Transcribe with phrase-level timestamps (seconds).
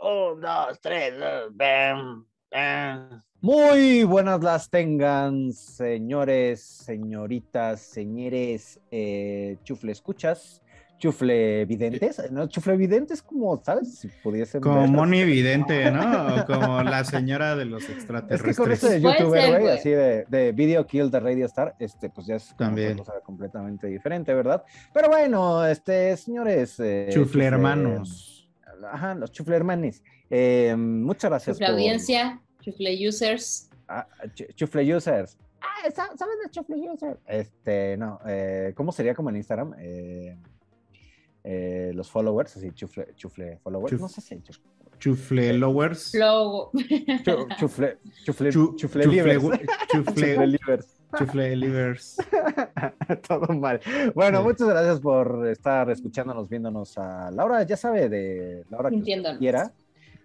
[0.00, 1.14] un, dos, tres,
[1.52, 3.22] bam, bam.
[3.40, 10.62] Muy buenas las tengan, señores, señoritas, señores, eh, chufle escuchas,
[10.98, 12.46] chufle videntes, ¿no?
[12.48, 13.98] Chufle videntes como, ¿sabes?
[13.98, 14.86] Si pudiesen Como.
[14.88, 16.34] Moni Vidente, ¿no?
[16.36, 18.56] O como la señora de los Es extraterrestres.
[18.56, 21.76] que con eso de youtuber, ser, güey, así de, de Video Kill de Radio Star,
[21.78, 22.96] este, pues ya es También.
[22.98, 24.64] cosa completamente diferente, ¿verdad?
[24.92, 26.80] Pero bueno, este, señores.
[26.80, 28.32] eh, Chufle hermanos.
[28.84, 30.02] Ajá, los chufle hermanis.
[30.30, 31.56] Eh, muchas gracias.
[31.56, 33.70] Chufle por- audiencia, chufle users.
[33.88, 35.38] Ah, ch- chufle users.
[35.60, 37.18] Ah, sa- ¿sabes de chufle users?
[37.26, 39.74] Este, no, eh, ¿cómo sería como en Instagram?
[39.78, 40.36] Eh,
[41.44, 43.92] eh, los followers, así, chufle, chufle followers.
[43.94, 44.42] Chuf- no sé si
[44.98, 46.10] Chufle lowers.
[46.10, 46.70] Flow.
[46.72, 50.36] chu- chufle, chufle, Chu- chufle, chufle- chufle
[51.56, 52.16] livers.
[53.28, 53.80] Todo mal.
[54.14, 54.44] Bueno, Sí.
[54.44, 59.02] muchas gracias por estar escuchándonos, viéndonos a Laura, ya sabe, de la hora que
[59.38, 59.72] quiera,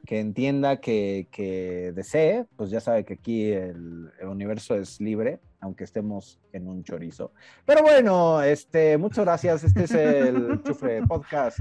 [0.05, 5.39] que entienda, que, que desee, pues ya sabe que aquí el, el universo es libre,
[5.59, 7.31] aunque estemos en un chorizo.
[7.65, 9.63] Pero bueno, este, muchas gracias.
[9.63, 11.59] Este es el Chufre Podcast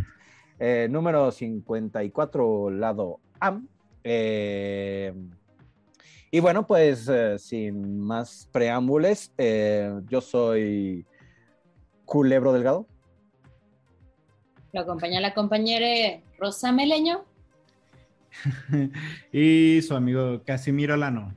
[0.59, 3.61] eh, número 54, lado A.
[4.03, 5.13] Eh,
[6.31, 11.05] y bueno, pues eh, sin más preámbulos, eh, yo soy
[12.05, 12.87] Culebro Delgado.
[14.73, 17.25] Lo acompaña la compañera Rosa Meleño.
[19.33, 21.35] y su amigo Casimiro Lano.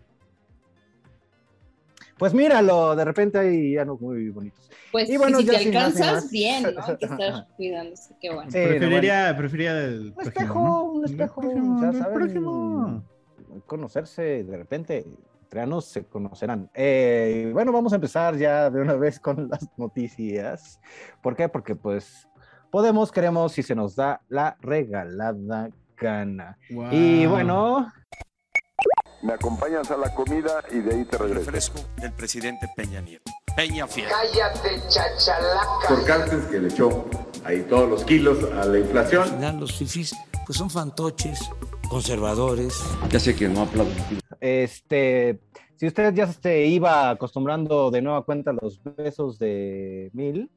[2.20, 4.70] Pues míralo, de repente hay ya no muy bonitos.
[4.92, 6.32] Pues Y bueno, si ya te más alcanzas, más.
[6.32, 6.84] bien, ¿no?
[6.86, 8.52] Hay que estar cuidándose, qué bueno.
[8.52, 10.84] Sí, no, preferiría, preferiría el Un prójimo, espejo, ¿no?
[10.84, 11.42] un El espejo,
[11.82, 13.04] ya el saben, prójimo.
[13.62, 15.06] Conocerse de repente,
[15.44, 16.70] entre años se conocerán.
[16.74, 20.80] Eh, y bueno, vamos a empezar ya de una vez con las noticias.
[21.22, 21.48] ¿Por qué?
[21.50, 22.28] Porque pues
[22.72, 26.58] podemos, queremos y se nos da la regalada gana.
[26.92, 27.34] Y Wow.
[27.36, 27.94] bueno,
[29.22, 31.46] Me acompañas a la comida y de ahí te regreso.
[31.46, 33.32] Refresco del presidente Peña Nieto.
[33.56, 34.10] Peña Fiel.
[34.10, 35.88] Cállate, chachalaca.
[35.88, 37.06] por Cartes que le echó
[37.46, 39.22] ahí todos los kilos a la inflación.
[39.24, 40.16] Al final los fifís
[40.46, 41.50] pues son fantoches,
[41.90, 42.84] conservadores.
[43.10, 43.96] Ya sé que no aplauden.
[44.40, 45.40] este,
[45.76, 50.50] si usted ya se iba acostumbrando de nueva cuenta a los besos de mil,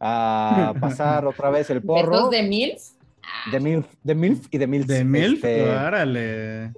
[0.00, 2.10] a pasar otra vez el porro.
[2.10, 2.96] ¿Besos de Mills?
[3.52, 4.86] De MILF, de MILF y de MILF.
[4.86, 6.72] De MILF, este, órale.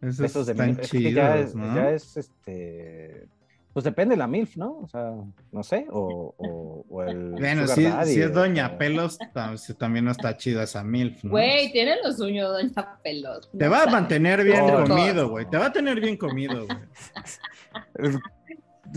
[0.00, 0.80] Esos besos de están MILF.
[0.80, 3.09] Es que chidos, ya, ya es, este.
[3.80, 4.76] Pues depende de la MILF, ¿no?
[4.82, 5.14] O sea,
[5.52, 5.86] no sé.
[5.90, 7.30] O, o, o el.
[7.30, 9.18] Bueno, si, Daddy, si es Doña Pelos,
[9.78, 11.30] también no está chida esa MILF, ¿no?
[11.30, 13.50] Güey, tiene lo suyo, doña Pelos.
[13.58, 15.46] Te va a mantener bien comido, güey.
[15.48, 16.78] Te va a tener bien comido, güey.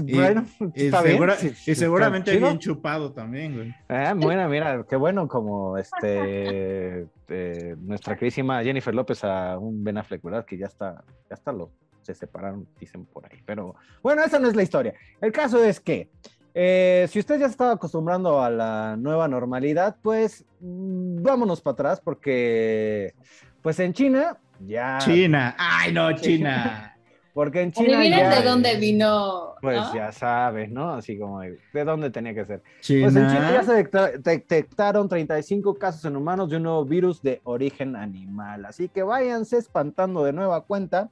[0.05, 0.43] Y- Bueno,
[0.73, 3.75] Y, está bien, segura- sí, y seguramente bien chupado también, güey.
[3.87, 9.99] Ah, bueno, mira, qué bueno como este eh, nuestra queridísima Jennifer López a un Ben
[9.99, 10.45] Affleck, ¿verdad?
[10.45, 11.69] Que ya está, ya está lo,
[12.03, 13.39] se separaron, dicen por ahí.
[13.45, 14.93] Pero bueno, esa no es la historia.
[15.21, 16.09] El caso es que
[16.53, 21.73] eh, si usted ya se estaba acostumbrando a la nueva normalidad, pues mm, vámonos para
[21.73, 23.13] atrás porque
[23.61, 24.99] pues en China ya...
[24.99, 25.55] China.
[25.57, 26.89] Ay, no, China.
[27.33, 28.39] Porque en China Adivinen ya...
[28.39, 29.55] de dónde vino.
[29.59, 29.95] Pues ¿no?
[29.95, 30.93] ya sabes, ¿no?
[30.93, 32.61] Así como de, de dónde tenía que ser.
[32.79, 33.05] China.
[33.05, 37.23] Pues en China ya se detecta- detectaron 35 casos en humanos de un nuevo virus
[37.23, 38.65] de origen animal.
[38.65, 41.09] Así que váyanse espantando de nueva cuenta.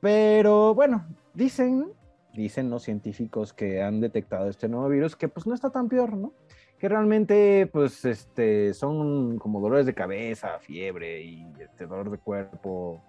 [0.00, 1.92] Pero bueno, dicen,
[2.32, 6.16] dicen los científicos que han detectado este nuevo virus que pues no está tan peor,
[6.16, 6.32] ¿no?
[6.78, 13.02] Que realmente pues este son como dolores de cabeza, fiebre y este dolor de cuerpo,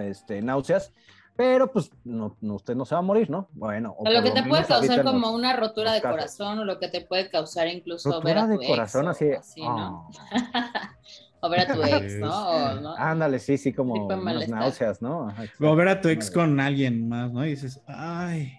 [0.00, 0.92] este náuseas.
[1.34, 3.48] Pero pues no, no, usted no se va a morir, ¿no?
[3.52, 6.16] Bueno, o O lo que te puede causar los- como una rotura de casos.
[6.16, 8.66] corazón o lo que te puede causar incluso ver Rotura a tu de ex.
[8.68, 9.26] corazón o así.
[9.60, 10.08] ¿no?
[11.46, 12.48] o ver a tu ex, ¿no?
[12.48, 12.94] O, ¿no?
[12.96, 15.28] Ándale, sí, sí, como unas náuseas, ¿no?
[15.28, 15.44] Ajá.
[15.60, 17.44] O ver a tu ex con alguien más, ¿no?
[17.46, 18.58] Y dices, ay.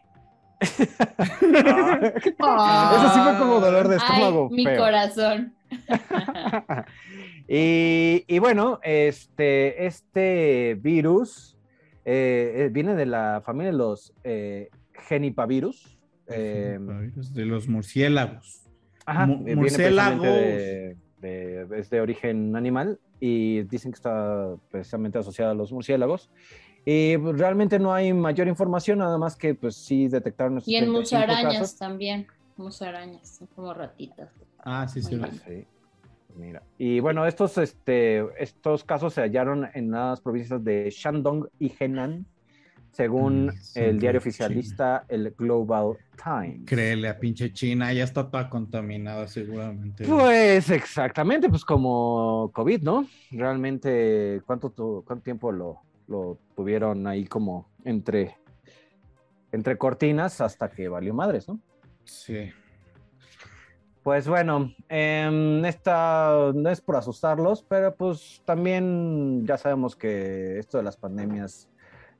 [0.59, 0.73] Eso
[3.13, 4.49] sí fue como dolor de Ay, estómago.
[4.49, 4.77] mi feo.
[4.81, 5.53] corazón.
[7.47, 11.57] y, y bueno, este, este virus
[12.05, 15.97] eh, eh, viene de la familia de los eh, genipavirus.
[16.29, 16.79] eh,
[17.33, 18.63] de los murciélagos.
[19.05, 20.23] ajá, murciélagos.
[20.23, 26.29] de, de- es de origen animal y dicen que está precisamente asociada a los murciélagos.
[26.85, 30.85] Y realmente no hay mayor información, nada más que pues sí detectaron estos Y en
[30.85, 31.77] 35 musarañas casos.
[31.77, 32.27] también.
[32.55, 34.29] Musarañas, son como ratitas.
[34.59, 35.19] Ah, sí, sí.
[35.45, 35.65] Sí,
[36.35, 36.63] mira.
[36.77, 42.25] Y bueno, estos, este, estos casos se hallaron en las provincias de Shandong y Henan,
[42.97, 46.63] según Mm, el diario oficialista, el Global Times.
[46.65, 50.03] Créele a pinche China, ya está toda contaminada seguramente.
[50.03, 53.07] Pues exactamente, pues como COVID, ¿no?
[53.29, 58.35] Realmente, ¿cuánto, tu- cuánto tiempo lo, lo tuvieron ahí como entre,
[59.51, 61.59] entre cortinas hasta que valió madres, ¿no?
[62.03, 62.49] Sí.
[64.01, 70.77] Pues bueno, em, esta no es por asustarlos, pero pues también ya sabemos que esto
[70.79, 71.69] de las pandemias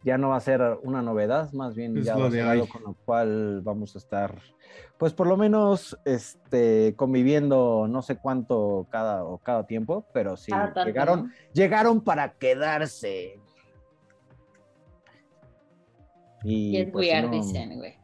[0.08, 2.44] ya no va a ser una novedad, más bien Es ya lo va a ser
[2.48, 4.40] algo con lo cual vamos a estar,
[4.98, 10.54] pues por lo menos, este, conviviendo no sé cuánto cada o cada tiempo, pero sí
[10.86, 13.38] llegaron, llegaron para quedarse.
[16.46, 17.98] Y Yes, pues, no- dicen, güey.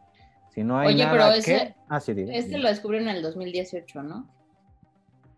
[0.53, 1.39] Si no hay Oye, nada pero que...
[1.39, 2.63] ese- Ah, sí, dime, Este dime.
[2.63, 4.27] lo descubrieron en el 2018, ¿no?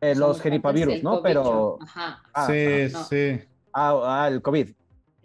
[0.02, 1.22] Eh, los geripavirus, ¿no?
[1.22, 1.78] Pero...
[1.80, 2.24] Ajá.
[2.34, 3.04] Ah, sí, no.
[3.04, 3.40] sí.
[3.72, 4.72] Ah, ah, el COVID.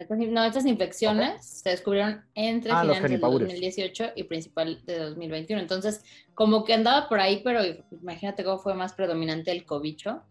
[0.01, 3.41] Estas- No, estas infecciones se descubrieron entre Ah, finales del genipavirus.
[3.49, 5.61] 2018 y principal de 2021.
[5.61, 6.03] Entonces,
[6.33, 7.61] como que andaba por ahí, pero
[7.91, 10.21] imagínate cómo fue más predominante el cobicho.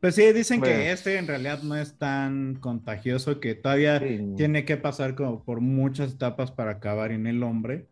[0.00, 4.20] Pues sí, dicen que este en realidad no es tan contagioso, que todavía Sí.
[4.36, 7.86] tiene que pasar como por muchas etapas para acabar en el hombre,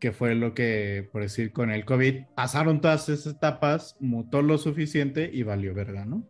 [0.00, 4.58] que fue lo que, por decir, con el COVID, pasaron todas esas etapas, mutó lo
[4.58, 6.24] suficiente y valió verga, ¿no?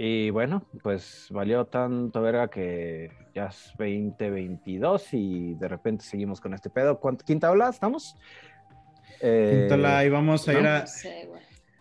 [0.00, 6.54] Y bueno, pues valió tanto verga que ya es 2022 y de repente seguimos con
[6.54, 7.00] este pedo.
[7.00, 8.16] ¿Cuánto, ¿Quinta ola estamos?
[9.20, 10.60] Eh, Quintola, y vamos a ¿no?
[10.60, 11.28] ir a, sé,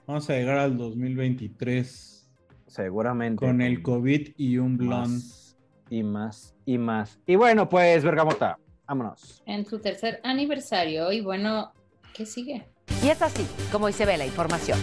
[0.07, 2.27] vamos a llegar al 2023
[2.65, 3.45] seguramente.
[3.45, 5.13] con el COVID y un blond.
[5.13, 5.57] más
[5.91, 7.19] y más y más.
[7.27, 9.43] Y bueno, pues Bergamota, vámonos.
[9.45, 11.71] En su tercer aniversario, y bueno,
[12.15, 12.65] ¿qué sigue?
[13.03, 14.79] Y es así como hoy se ve la información.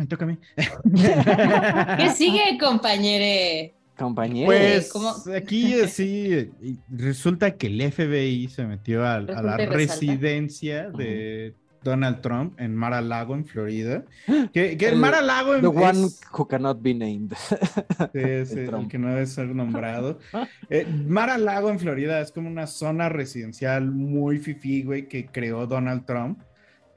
[0.00, 0.38] Me toca a mí.
[0.56, 3.74] ¿Qué sigue, compañere?
[3.98, 4.46] Compañero.
[4.46, 5.12] Pues ¿Cómo?
[5.36, 6.50] aquí sí,
[6.88, 9.66] resulta que el FBI se metió a, a la resalta.
[9.76, 14.04] residencia de Donald Trump en Mar-a-Lago, en Florida.
[14.54, 17.32] Que, que el, El- Mar-a-Lago The one es, who cannot be named.
[18.14, 20.18] es el que no debe ser nombrado.
[20.70, 26.06] Eh, Mar-a-Lago en Florida es como una zona residencial muy fifí, güey, que creó Donald
[26.06, 26.38] Trump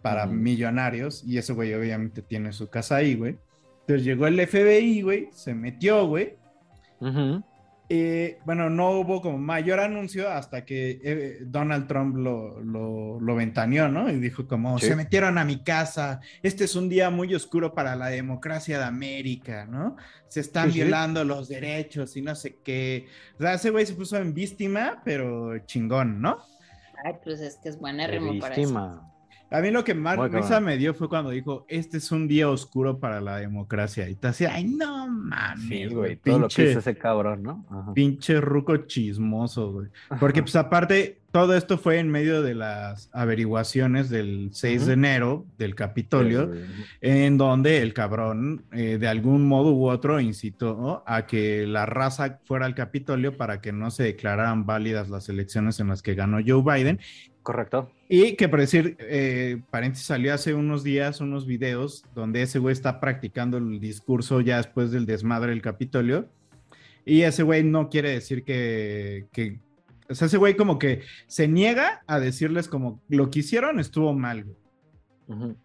[0.03, 3.37] para millonarios y ese güey obviamente tiene su casa ahí, güey.
[3.81, 6.35] Entonces llegó el FBI, güey, se metió, güey.
[7.89, 13.35] Eh, bueno, no hubo como mayor anuncio hasta que eh, Donald Trump lo, lo, lo
[13.35, 14.09] ventaneó, ¿no?
[14.09, 14.87] Y dijo como, Sí.
[14.87, 18.85] se metieron a mi casa, este es un día muy oscuro para la democracia de
[18.85, 19.97] América, ¿no?
[20.27, 20.79] Se están Sí, sí.
[20.81, 23.05] violando los derechos y no sé qué.
[23.37, 26.39] O sea, ese güey se puso en víctima, pero chingón, ¿no?
[27.05, 29.01] Ay, pues es que es buenérrimo para eso.
[29.53, 32.49] A mí lo que más risa me dio fue cuando dijo, este es un día
[32.49, 34.09] oscuro para la democracia.
[34.09, 37.43] Y te hacía, ay, no mames, Sí, güey, todo lo que pinche- hizo ese cabrón,
[37.43, 37.65] ¿no?
[37.69, 37.93] Ajá.
[37.93, 39.87] Pinche ruco chismoso, güey.
[40.19, 44.87] Porque, pues, aparte, todo esto fue en medio de las averiguaciones del 6 Ujú.
[44.87, 46.51] de enero del Capitolio,
[47.01, 52.39] en donde el cabrón, eh, de algún modo u otro, incitó a que la raza
[52.45, 56.37] fuera al Capitolio para que no se declararan válidas las elecciones en las que ganó
[56.45, 56.99] Joe Biden.
[57.41, 57.91] Correcto.
[58.07, 62.73] Y que, por decir, eh, paréntesis, salió hace unos días unos videos donde ese güey
[62.73, 66.29] está practicando el discurso ya después del desmadre del Capitolio.
[67.05, 69.59] Y ese güey no quiere decir que, que-
[70.09, 74.13] o sea, ese güey como que se niega a decirles como lo que hicieron estuvo
[74.13, 74.57] mal, güey.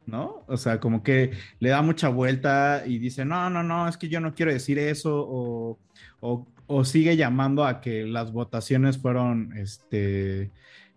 [0.06, 0.44] ¿no?
[0.46, 4.08] O sea, como que le da mucha vuelta y dice, no, no, no, es que
[4.08, 5.78] yo no quiero decir eso, o,
[6.20, 10.52] o- o sigue llamando a que las votaciones fueron, este,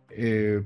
[0.10, 0.62] eh,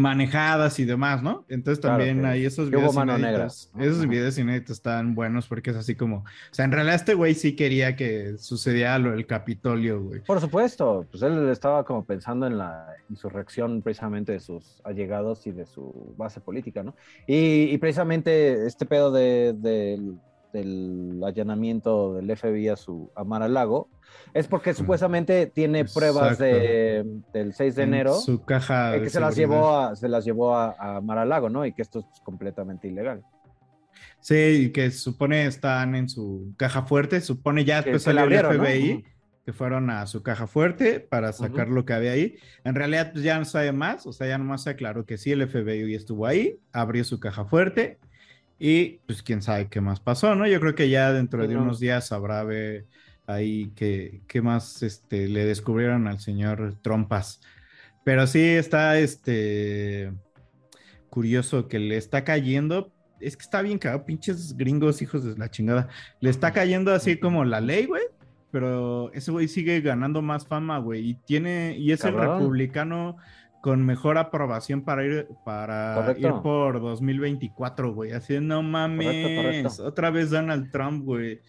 [0.00, 1.44] manejadas y demás, ¿no?
[1.48, 3.70] Entonces también hay esos videos inéditos.
[3.78, 7.34] Esos videos inéditos están buenos porque es así como, o sea, en realidad este güey
[7.34, 10.20] sí quería que sucediera lo del Capitolio, güey.
[10.22, 15.52] Por supuesto, pues él estaba como pensando en la insurrección precisamente de sus allegados y
[15.52, 16.94] de su base política, ¿no?
[17.26, 19.54] Y, y precisamente este pedo de-
[20.52, 23.88] del allanamiento del FBI a su a Mar-a-Lago
[24.34, 28.94] es porque supuestamente tiene pruebas de, del 6 de En enero Su caja.
[28.94, 31.64] eh, de que se las llevó a se las llevó a, a Mar-a-Lago, ¿no?
[31.66, 33.22] Y que esto es completamente ilegal.
[34.20, 38.52] Sí, y que supone están en su caja fuerte, supone ya después salió el ¿no?
[38.64, 39.02] FBI, Ujú.
[39.46, 42.36] que fueron a su caja fuerte para sacar lo que había ahí.
[42.64, 45.32] En realidad pues, ya no sabe más, o sea, ya nomás se aclaró que sí,
[45.32, 47.98] el FBI estuvo ahí, abrió su caja fuerte
[48.62, 50.46] Y pues quién sabe qué más pasó, ¿no?
[50.46, 51.62] Yo creo que ya dentro de no.
[51.62, 52.86] unos días sabrá ver
[53.26, 57.40] ahí qué, qué más este, le descubrieron al señor Trompas.
[58.04, 60.12] Pero sí está este
[61.08, 62.92] curioso que le está cayendo.
[63.18, 65.88] Es que está bien cagado, pinches gringos, hijos de la chingada.
[66.20, 68.02] Le está cayendo así como la ley, güey.
[68.50, 71.08] Pero ese güey sigue ganando más fama, güey.
[71.08, 73.16] Y tiene, y es el republicano
[73.60, 76.26] con mejor aprobación para ir, para Correcto.
[76.28, 78.12] ir por 2024, güey.
[78.12, 79.36] Así de, no mames.
[79.36, 79.86] correcto.
[79.86, 81.40] Otra vez Donald Trump, güey.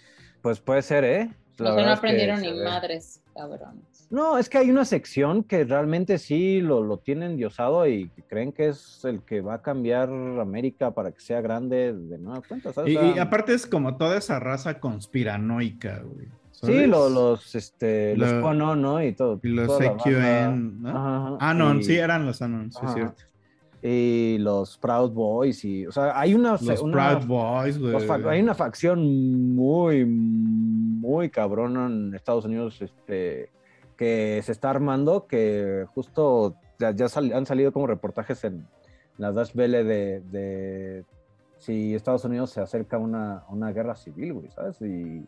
[0.42, 1.30] Pues puede ser, ¿eh?
[1.58, 4.08] La sea, no es que aprendieron ni madres, cabrones.
[4.10, 8.24] No, es que hay una sección que realmente sí lo, lo tienen diosado y que
[8.24, 12.42] creen que es el que va a cambiar América para que sea grande de nueva
[12.46, 16.28] cuenta, y aparte es como toda esa raza conspiranoica, güey.
[16.62, 16.88] Sí, ¿sabes?
[16.90, 19.04] lo- los, este, los Lo- Cono, ¿no?
[19.04, 19.40] Y todo.
[19.44, 20.50] Y los banda.
[20.50, 20.90] ¿no?
[20.90, 21.54] Ajá, ajá.
[21.54, 23.24] No, Y- sí, eran los Anon, sí, es cierto.
[23.84, 26.52] Y los Proud Boys y, o sea, hay una...
[26.52, 27.94] Los una- Proud Boys, güey.
[27.94, 33.50] los hay una facción muy, muy cabrona en Estados Unidos, este,
[33.98, 38.68] que se está armando, que justo ya, ya sal- han salido como reportajes en
[39.18, 41.04] la Dash Vele de, de
[41.62, 44.82] si Estados Unidos se acerca a una, una guerra civil, güey, ¿sabes?
[44.82, 45.28] Y,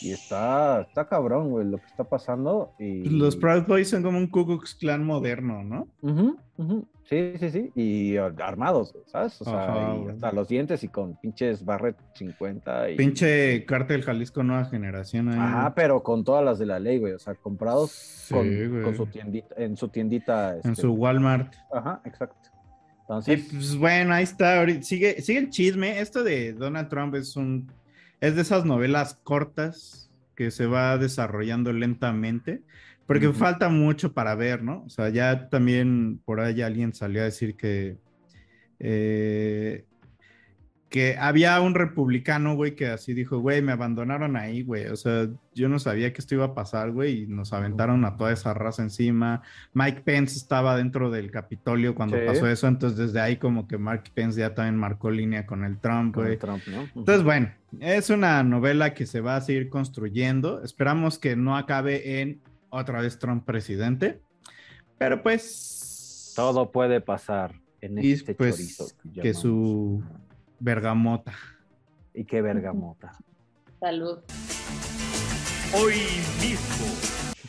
[0.00, 2.72] y está, está cabrón, güey, lo que está pasando.
[2.78, 3.08] Y...
[3.08, 5.88] Los Proud Boys son como un Ku Klux Klan moderno, ¿no?
[6.00, 6.86] Ujú, ujú.
[7.02, 7.72] Sí, sí, sí.
[7.74, 9.42] Y uh, armados, güey, ¿sabes?
[9.42, 12.96] O sea, Ajá, y hasta los dientes y con pinches Barret 50 y...
[12.96, 15.38] Pinche Cártel Jalisco Nueva Generación ahí.
[15.38, 17.12] Ajá, pero con todas las de la ley, güey.
[17.12, 20.52] O sea, comprados Sí, con, con su tiendita, en su tiendita.
[20.62, 21.52] En este, su Walmart.
[21.72, 22.51] Ajá, exacto.
[23.26, 24.64] Y Entonces, pues bueno, ahí está.
[24.82, 26.00] Sigue, sigue el chisme.
[26.00, 27.70] Esto de Donald Trump es un.
[28.20, 32.62] Es de esas novelas cortas que se va desarrollando lentamente.
[33.06, 34.84] Porque falta mucho para ver, ¿no?
[34.86, 37.98] O sea, ya también por ahí alguien salió a decir que.
[38.78, 39.84] eh,
[40.92, 44.86] que había un republicano, güey, que así dijo, güey, me abandonaron ahí, güey.
[44.88, 48.16] O sea, yo no sabía que esto iba a pasar, güey, y nos aventaron a
[48.18, 49.40] toda esa raza encima.
[49.72, 52.22] Mike Pence estaba dentro del Capitolio cuando Sí.
[52.26, 55.78] pasó eso, entonces desde ahí como que Mike Pence ya también marcó línea con el
[55.80, 56.38] Trump, güey.
[56.94, 60.62] Entonces, bueno, es una novela que se va a seguir construyendo.
[60.62, 64.20] Esperamos que no acabe en otra vez Trump presidente,
[64.98, 66.32] pero pues...
[66.36, 68.86] Todo puede pasar en Y este pues chorizo.
[69.20, 70.02] que su
[70.62, 71.34] bergamota.
[72.14, 73.12] Y qué bergamota.
[73.80, 74.20] Salud.
[75.74, 75.94] Hoy
[76.40, 76.86] mismo.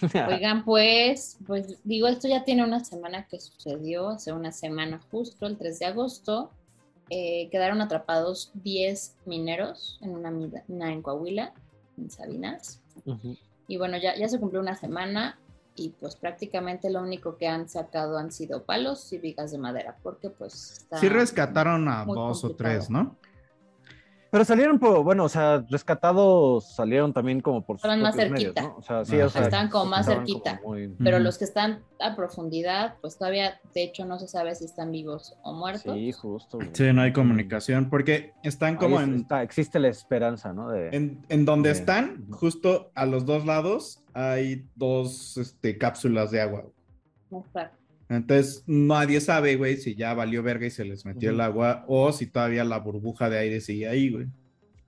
[0.28, 5.46] Oigan, pues, pues digo, esto ya tiene una semana que sucedió, hace una semana justo,
[5.46, 6.52] el 3 de agosto.
[7.10, 11.54] eh, quedaron atrapados 10 mineros en una mina en Coahuila,
[11.98, 12.82] en Sabinas.
[13.68, 15.38] Y bueno, ya, ya se cumplió una semana
[15.76, 19.98] y pues prácticamente lo único que han sacado han sido palos y vigas de madera,
[20.04, 23.16] porque pues está Sí rescataron a dos o tres, ¿no?
[24.34, 28.62] Pero salieron por, bueno, o sea, rescatados salieron también como por Estaban más medios, cerquita.
[28.64, 28.76] ¿no?
[28.78, 29.26] O sea, sí, Ajá.
[29.28, 30.60] o sea, Estaban como más estaban cerquita.
[30.66, 34.66] muy- Pero los que están a profundidad, pues todavía, de hecho, no se sabe si
[34.66, 35.94] están vivos o muertos.
[35.94, 36.58] Sí, justo.
[36.58, 36.72] güey.
[36.74, 40.72] Sí, no hay comunicación, porque están como Ahí en, está- existe la esperanza, ¿no?
[40.72, 46.32] De, en, en donde de- están, justo a los dos lados, hay dos este, cápsulas
[46.32, 46.64] de agua.
[47.32, 47.78] Exacto.
[48.16, 51.44] Entonces, nadie sabe, güey, si ya valió verga y se les metió el Ujú.
[51.44, 54.28] agua o si todavía la burbuja de aire sigue ahí, güey.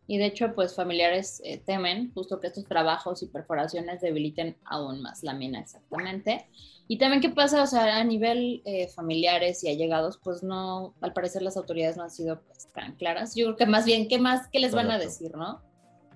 [0.08, 5.02] Y de hecho, pues familiares eh, temen justo que estos trabajos y perforaciones debiliten aún
[5.02, 6.46] más la mina exactamente.
[6.88, 11.14] Y también qué pasa, o sea, a nivel eh, familiares y allegados, pues no, al
[11.14, 13.34] parecer las autoridades no han sido pues, tan claras.
[13.36, 15.10] Yo creo que más bien, ¿qué más, qué les van a Correcto.
[15.10, 15.62] decir, no?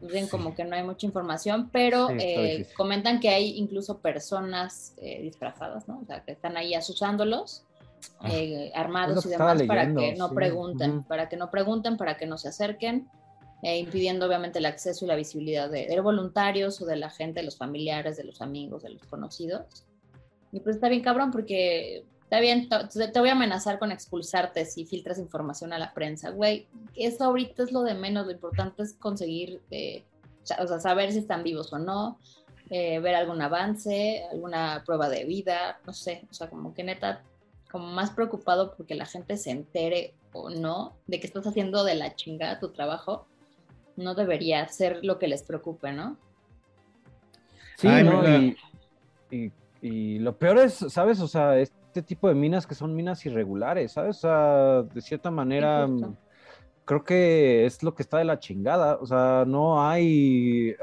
[0.01, 3.99] Más bien como que no hay mucha información, pero Sí, eh, comentan que hay incluso
[3.99, 5.99] personas eh, disfrazadas, ¿no?
[6.01, 7.63] O sea, que están ahí asusándolos.
[8.21, 8.29] Ah.
[8.31, 10.35] eh, armados y demás para leyendo, que no sí.
[10.35, 11.07] pregunten, Ujú.
[11.07, 13.09] para que no pregunten, para que no se acerquen
[13.61, 17.41] eh, impidiendo obviamente el acceso y la visibilidad de, de voluntarios o de la gente,
[17.41, 19.85] de los familiares, de los amigos, de los conocidos.
[20.53, 24.63] Y pues está bien cabrón porque está bien, te, te voy a amenazar con expulsarte
[24.65, 26.29] si filtras información a la prensa.
[26.29, 30.03] Güey, eso ahorita es lo de menos, lo importante es conseguir, eh,
[30.59, 32.19] o sea, saber si están vivos o no,
[32.69, 37.23] eh, ver algún avance, alguna prueba de vida, no sé, o sea, como que neta,
[37.71, 41.95] como más preocupado porque la gente se entere o no de que estás haciendo de
[41.95, 43.25] la chingada tu trabajo,
[43.95, 46.15] no debería ser lo que les preocupe, ¿no?
[47.77, 48.21] Sí, Ay, ¿no?
[48.21, 48.37] mira.
[48.37, 48.57] Y,
[49.35, 51.21] y- y lo peor es, ¿sabes?
[51.21, 51.57] O sea,
[51.89, 54.17] este tipo de minas que son minas irregulares, ¿sabes?
[54.17, 56.15] O sea, de cierta manera, mm,
[56.85, 58.97] creo que es lo que está de la chingada.
[59.01, 60.75] O sea, no hay...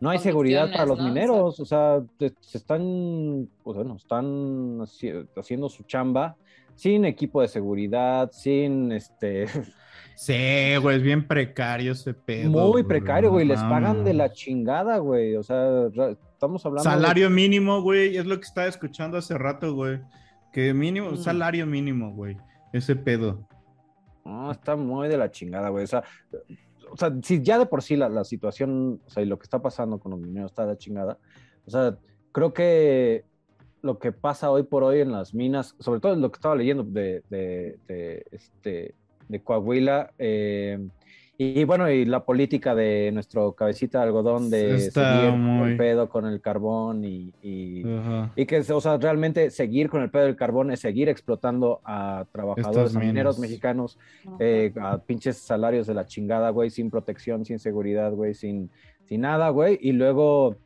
[0.00, 5.26] no hay seguridad para los mineros, o sea, te- se están, pues bueno, están haci-
[5.36, 6.36] haciendo su chamba
[6.74, 9.46] sin equipo de seguridad, sin este,
[10.20, 12.50] Sí, güey, es bien precario ese pedo.
[12.50, 13.46] Muy precario, güey.
[13.46, 15.36] Les pagan de la chingada, güey.
[15.36, 15.86] O sea,
[16.32, 16.90] estamos hablando.
[16.90, 20.00] de- Salario mínimo, güey, es lo que estaba escuchando hace rato, güey.
[20.52, 21.16] Que mínimo, Mm.
[21.18, 22.36] salario mínimo, güey.
[22.72, 23.46] Ese pedo.
[24.24, 25.84] No, está muy de la chingada, güey.
[25.84, 26.02] O sea,
[26.90, 29.44] o sea, si ya de por sí la, la situación, o sea, y lo que
[29.44, 31.18] está pasando con los mineros está de la chingada.
[31.64, 31.96] O sea,
[32.32, 33.24] creo que
[33.82, 36.82] lo que pasa hoy por hoy en las minas, sobre todo lo que estaba leyendo
[36.82, 38.96] de, de, de, este,
[39.28, 40.78] de Coahuila, eh,
[41.40, 45.70] y, bueno, y la política de nuestro cabecita de algodón de Está seguir con muy-
[45.70, 47.84] el pedo con el carbón y, y,
[48.34, 52.26] y que, o sea, realmente seguir con el pedo del carbón es seguir explotando a
[52.32, 54.00] trabajadores, a mineros mexicanos,
[54.40, 58.68] eh, a pinches salarios de la chingada, güey, sin protección, sin seguridad, güey, sin,
[59.04, 59.78] sin nada, güey.
[59.80, 60.56] Y luego,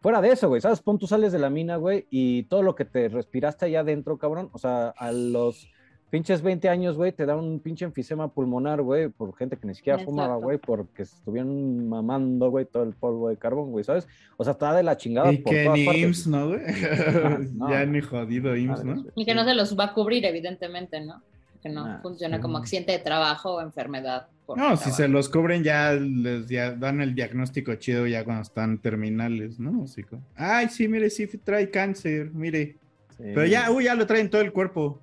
[0.00, 0.80] fuera de eso, güey, ¿sabes?
[0.80, 4.16] Pon tú sales de la mina, güey, y todo lo que te respiraste allá adentro,
[4.16, 5.68] cabrón, o sea, a los
[6.12, 9.74] pinches 20 años, güey, te da un pinche enfisema pulmonar, güey, por gente que ni
[9.74, 14.06] siquiera fumaba, güey, porque estuvieron mamando, güey, todo el polvo de carbón, güey, ¿sabes?
[14.36, 16.02] O sea, está de la chingada Y por que todas ni partes.
[16.02, 16.60] IMSS, ¿no, güey?
[17.54, 17.70] no.
[17.70, 19.04] ya ni jodido IMSS, ¿no?
[19.16, 21.22] Y que no se los va a cubrir, evidentemente, ¿no?
[21.62, 22.42] Que no Ah, funciona sí.
[22.42, 24.28] como accidente de trabajo o enfermedad.
[24.48, 24.90] No, si trabajo.
[24.90, 29.84] se los cubren ya les ya dan el diagnóstico chido ya cuando están terminales, ¿no?
[29.84, 32.76] Así como, Ay, sí, mire, sí trae cáncer, mire.
[33.16, 33.22] Sí.
[33.34, 35.00] Pero ya, uy, ya lo traen todo el cuerpo.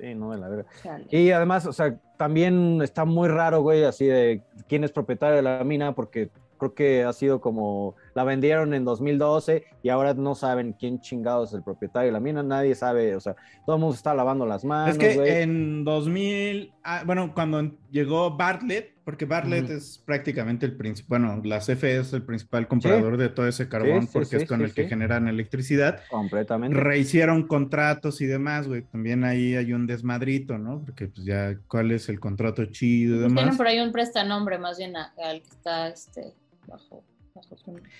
[0.00, 0.66] Sí, no, de la verga.
[1.10, 5.42] Y además, o sea, también está muy raro, güey, así de quién es propietario de
[5.42, 10.34] la mina, porque creo que ha sido como, la vendieron en 2012 y ahora no
[10.34, 13.34] saben quién chingado es el propietario de la mina, nadie sabe, o sea,
[13.64, 15.42] todo el mundo está lavando las manos, es que güey.
[15.42, 21.60] en 2000, ah, bueno, cuando llegó Bartlett, porque Bartlett es prácticamente el principal, bueno, la
[21.60, 24.58] CFE es el principal comprador de todo ese carbón Sí, sí, porque sí, es con
[24.58, 26.00] sí, el que generan electricidad.
[26.10, 26.78] Completamente.
[26.78, 28.82] Rehicieron contratos y demás, güey.
[28.82, 30.82] También ahí hay un desmadrito, ¿no?
[30.84, 33.56] Porque pues ya, ¿cuál es el contrato chido y Pues tienen demás?
[33.56, 36.34] por ahí un prestanombre más bien al que está este,
[36.68, 37.02] bajo,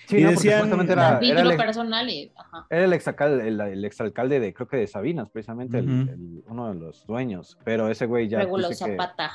[0.06, 2.66] Sí, y no, decían- era, era el, personal y ajá.
[2.70, 6.74] era el exalcalde, el, el exalcalde de, creo que de Sabinas, precisamente, el- uno de
[6.80, 9.30] los dueños, pero ese güey ya Regulo que- Zapata.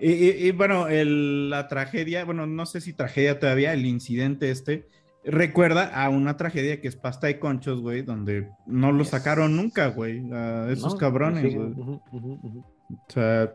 [0.00, 4.50] Y, y- y, bueno, el- la tragedia, bueno, no sé si tragedia todavía, el incidente
[4.50, 4.88] este,
[5.24, 9.88] recuerda a una tragedia que es pasta de conchos, güey, donde no lo sacaron nunca,
[9.88, 11.72] güey, a esos No, cabrones, sí, güey.
[11.72, 13.52] O sea,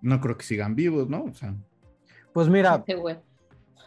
[0.00, 1.24] no creo que sigan vivos, ¿no?
[1.24, 1.54] O sea,
[2.32, 3.16] Pues mira, Este güey.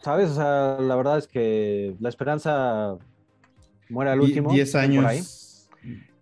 [0.05, 0.29] ¿Sabes?
[0.29, 2.95] O sea, la verdad es que la esperanza
[3.89, 4.51] muere al último.
[4.51, 4.87] 10 por ahí.
[5.17, 5.67] años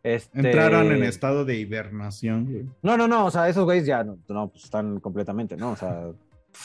[0.04, 2.65] Este- entraron en estado de hibernación, güey.
[2.82, 5.72] No, no, no, o sea, esos güeyes ya no, no, pues están completamente, ¿no?
[5.72, 6.12] O sea,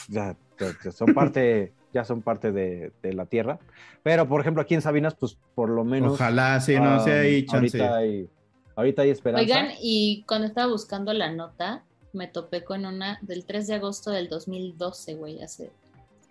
[0.07, 3.59] ya, ya- son parte, ya son parte de, de la tierra.
[4.01, 6.13] Pero, por ejemplo, aquí en Sabinas, pues por lo menos.
[6.13, 7.81] Ojalá, sí, no, sí um, hay chance.
[7.81, 8.29] Ahorita hay,
[8.77, 9.41] ahorita hay esperanza.
[9.43, 14.09] Oigan, y cuando estaba buscando la nota, me topé con una del 3 de agosto
[14.09, 15.69] del 2012, güey, hace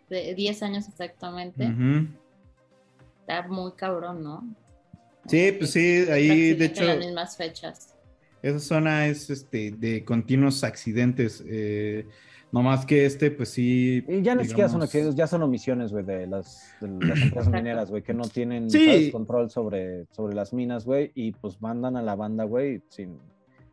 [0.09, 1.69] de 10 años exactamente.
[3.21, 4.45] Está muy cabrón, ¿no?
[5.27, 7.95] Sí, pues sí, ahí de en las hecho, mismas fechas.
[8.43, 11.43] esa zona es este de continuos accidentes.
[11.47, 12.07] eh,
[12.51, 14.03] no más que este, pues sí.
[14.09, 17.53] Y ya ni siquiera son accidentes, ya son omisiones, güey, de las, de las empresas
[17.53, 18.69] mineras, güey, que no tienen
[19.13, 23.19] control sobre, sobre las minas, güey, y pues mandan a la banda, güey, sin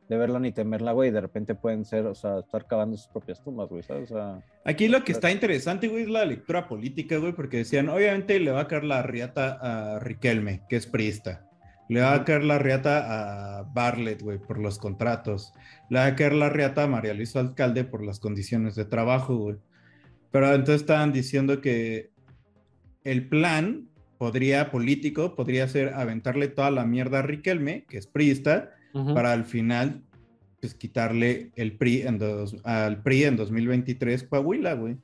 [0.10, 3.70] deberla ni temerla, güey, de repente pueden ser, o sea, estar cavando sus propias tumbas,
[3.70, 4.12] güey, ¿sabes?
[4.12, 7.90] O sea, Aquí lo que está interesante, güey, es la lectura política, güey, porque decían,
[7.90, 11.50] obviamente le va a caer la riata a Riquelme, que es priista.
[11.88, 15.54] Le va a caer la riata a Bartlett, güey, por los contratos.
[15.90, 19.36] Le va a caer la riata a María Luisa Alcalde por las condiciones de trabajo,
[19.38, 19.58] güey.
[20.32, 22.12] Pero entonces estaban diciendo que
[23.04, 23.88] el plan
[24.18, 28.75] podría, político, podría ser aventarle toda la mierda a Riquelme, que es priista,
[29.14, 30.02] para al final,
[30.62, 34.98] pues quitarle el PRI en dos- al PRI en 2023 Coahuila, güey.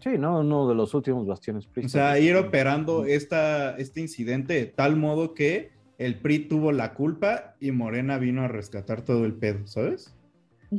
[0.00, 0.40] sí, ¿no?
[0.40, 4.94] Uno de los últimos bastiones O pristas, sea, ir operando esta, este incidente de tal
[4.96, 9.66] modo que el PRI tuvo la culpa y Morena vino a rescatar todo el pedo,
[9.66, 10.14] ¿sabes?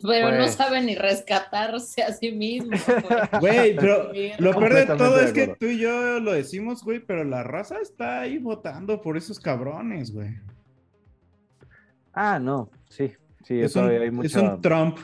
[0.03, 2.71] Pero no Pues- sabe ni rescatarse a sí mismo.
[3.41, 7.23] Güey, pero lo peor de todo es que tú y yo lo decimos, güey, pero
[7.25, 10.29] la raza está ahí votando por esos cabrones, güey.
[12.21, 13.13] Ah, no, sí,
[13.45, 14.41] sí, Es, un, hay es mucha...
[14.41, 14.97] un Trump.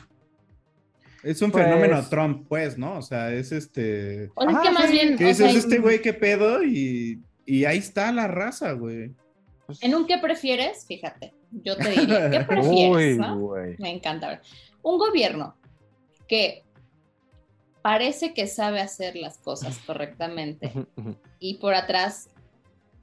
[1.23, 2.97] Es un Pues- fenómeno Trump, pues, ¿no?
[2.97, 4.29] O sea, es este...
[4.35, 6.01] O sea, es que más sí, bien, ¿Qué o dices sea, este güey?
[6.01, 6.61] ¿Qué pedo?
[6.63, 9.13] Y, y ahí está la raza, güey.
[9.65, 12.91] pues, en un qué prefieres, fíjate, yo te diría, ¿qué prefieres?
[12.95, 13.39] Uy, no?
[13.39, 13.75] güey.
[13.79, 14.41] Me encanta.
[14.83, 15.55] Un gobierno
[16.27, 16.63] que
[17.81, 20.71] parece que sabe hacer las cosas correctamente
[21.39, 22.29] y por atrás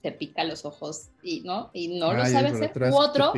[0.02, 2.72] te pica los ojos y no, y no lo sabe hacer.
[2.90, 3.32] U otro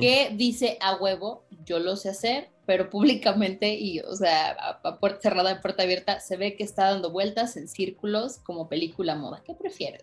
[0.00, 4.98] que dice a huevo, yo lo sé hacer, pero públicamente y, o sea, a, a
[5.00, 9.16] puerta cerrada, a puerta abierta, se ve que está dando vueltas en círculos como película
[9.16, 9.42] moda.
[9.44, 10.02] ¿Qué prefieres?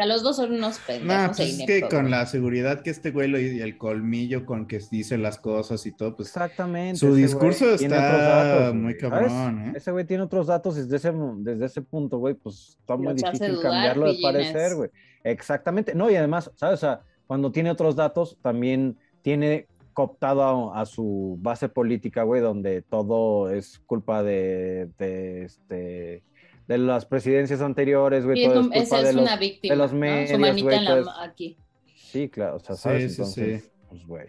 [0.00, 1.06] O sea, los dos son unos pendejos.
[1.06, 4.46] No, e pues es que con la seguridad que este güey lo- y el colmillo
[4.46, 6.98] con que dice las cosas y todo, pues Exactamente.
[6.98, 9.68] Su discurso está datos, muy cabrón.
[9.68, 9.72] ¿eh?
[9.76, 13.14] Ese güey tiene otros datos y desde ese, desde ese punto, güey, pues está muy
[13.14, 14.32] difícil dudar, cambiarlo de pillines.
[14.52, 14.90] parecer, güey.
[15.24, 15.94] Exactamente.
[15.94, 16.74] No, y además, ¿sabes?
[16.74, 22.40] O sea, cuando tiene otros datos, también tiene cooptado a, a su base política, güey,
[22.40, 26.22] donde todo es culpa de, de, este
[26.70, 28.36] de las presidencias anteriores, güey.
[28.38, 29.74] Sí, es, todo un- es culpa esa de es los, una víctima.
[29.74, 29.98] de los ¿no?
[29.98, 31.56] medios, Su manita güey, en la todo ma- es- aquí.
[31.96, 33.02] Sí, claro, o sea, Sí, ¿sabes?
[33.02, 33.70] sí, Entonces, sí.
[33.88, 34.26] pues, güey.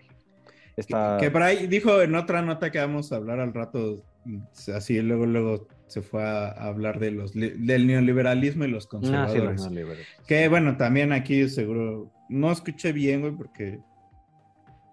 [0.75, 1.17] Está...
[1.19, 4.03] Que por ahí dijo en otra nota que vamos a hablar al rato,
[4.73, 9.37] así luego luego se fue a, hablar de los del neoliberalismo y los Ah, sí,
[9.37, 9.61] conservadores.
[9.69, 9.97] los.
[10.25, 13.79] Que bueno, también aquí seguro no escuché bien, güey, porque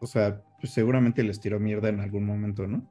[0.00, 2.82] o sea, pues seguramente les tiró mierda en algún momento, ¿no?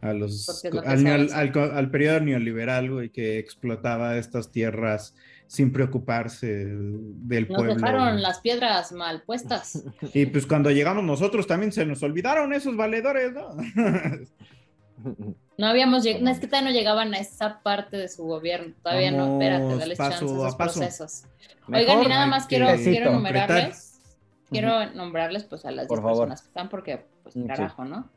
[0.00, 5.14] A los al, al co- al periodo neoliberal, güey, que explotaba estas tierras
[5.48, 7.74] sin preocuparse del Nos pueblo.
[7.74, 8.22] dejaron güey.
[8.22, 9.82] las piedras mal puestas.
[10.14, 13.56] Y pues cuando llegamos nosotros también se nos olvidaron esos valedores, ¿no?
[15.58, 18.74] No habíamos llegado, no, es que todavía no llegaban a esa parte de su gobierno.
[18.82, 20.80] Todavía no, espérate, dale paso chance a esos paso.
[20.80, 21.22] procesos.
[21.66, 24.00] Mejor Oigan, y nada más que quiero, quiero nombrarles,
[24.50, 26.18] quiero nombrarles pues a las Por 10 favor.
[26.28, 28.08] personas que están, porque pues Mm, carajo, ¿no?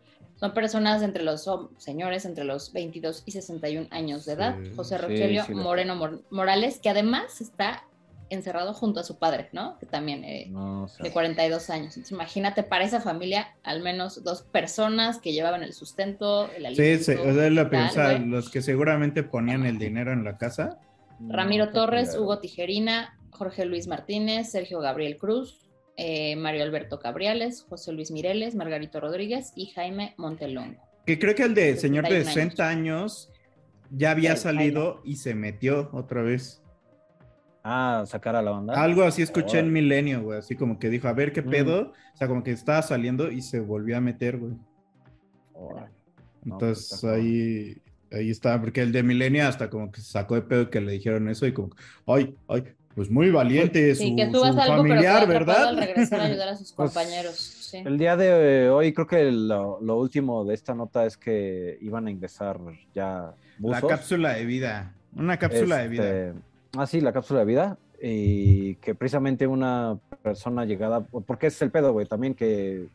[0.41, 4.57] Son personas entre los son señores entre los 22 y 61 años de edad.
[4.61, 7.85] Sí, José Rogelio sí, Moreno Mor- Morales, que además está
[8.31, 9.77] encerrado junto a su padre, ¿no?
[9.77, 11.95] Que también eh, No, o sea, de 42 años.
[11.95, 16.81] Entonces, imagínate para esa familia al menos dos personas que llevaban el sustento, el Sí,
[16.81, 17.03] alimento.
[17.03, 20.79] sí, o sea, los que seguramente ponían el dinero en la casa.
[21.19, 22.17] Ramiro Torres.
[22.17, 25.59] Hugo Tijerina, Jorge Luis Martínez, Sergio Gabriel Cruz,
[25.97, 30.81] eh, Mario Alberto Cabriales, José Luis Mireles, Margarito Rodríguez y Jaime Montelongo.
[31.05, 33.29] Que creo que el de señor de 61 60 años
[33.89, 36.61] ya había El salido y se metió otra vez.
[37.63, 38.81] Ah, sacar a la banda.
[38.81, 39.71] Algo así escuché en.
[39.71, 41.49] Milenio, güey, así como que dijo, a ver qué Mm.
[41.49, 41.93] pedo.
[42.13, 44.53] O sea, como que estaba saliendo y se volvió a meter, güey.
[46.43, 47.77] No, pues, Entonces ahí,
[48.11, 50.93] ahí está, porque el de Milenio hasta como que se sacó de pedo que le
[50.93, 51.69] dijeron eso y como,
[52.07, 52.63] ay, ay,
[52.95, 55.69] pues muy valiente su, Sí, que su algo, pero familiar, ¿verdad?
[55.69, 56.93] al regresar a ayudar a sus Pues.
[57.71, 57.77] Sí.
[57.77, 62.07] El día de hoy, creo que lo, lo último de esta nota es que iban
[62.07, 62.59] a ingresar
[62.93, 63.81] ya buzos.
[63.81, 66.03] La cápsula de vida, una cápsula de vida.
[66.03, 66.39] Este,
[66.77, 67.77] Ah, sí, la cápsula de vida.
[68.01, 72.87] Y que precisamente una persona llegada, porque es el pedo, güey, también que,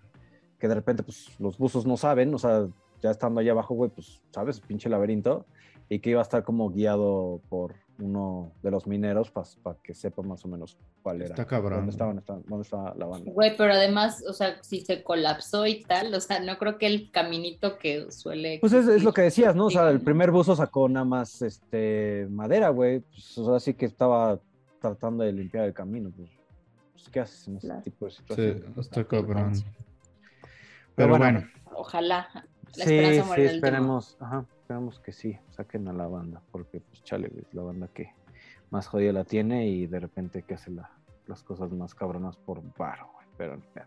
[0.59, 2.67] que de repente pues los buzos no saben, o sea,
[3.03, 4.61] ya estando allá abajo, güey, pues, ¿sabes?
[4.61, 5.47] Pinche laberinto.
[5.89, 10.21] Y que iba a estar como guiado por uno de los mineros para que sepa
[10.23, 11.31] más o menos cuál era.
[11.31, 13.31] Está cabrón, ¿Dónde, estaban, estaban- dónde estaba la banda?
[13.33, 16.87] Güey, pero además, o sea, si se colapsó y tal, o sea, no creo que
[16.87, 18.59] el caminito que suele.
[18.61, 19.67] Pues es, es lo que decías, ¿no?
[19.67, 23.01] O sea, el primer buzo sacó nada más este, madera, güey.
[23.01, 24.41] Pues, o sea, sí que estaba
[24.81, 26.11] tratando de limpiar el camino.
[26.15, 26.29] Pues,
[26.93, 27.83] pues, ¿qué haces en ese Claro.
[27.83, 28.63] tipo de Sí, situaciones?
[28.79, 29.55] está cabrón.
[29.55, 29.65] Sí.
[30.97, 32.29] Pero bueno, bueno, Ojalá.
[32.77, 37.01] La sí, esperanza sí, esperemos, ajá, esperemos que sí, saquen a la banda, porque pues
[37.05, 38.11] chale, es la banda que
[38.71, 40.91] más jodida la tiene y de repente que hace la-
[41.29, 43.87] las cosas más cabronas por varo, güey, pero ni pedo.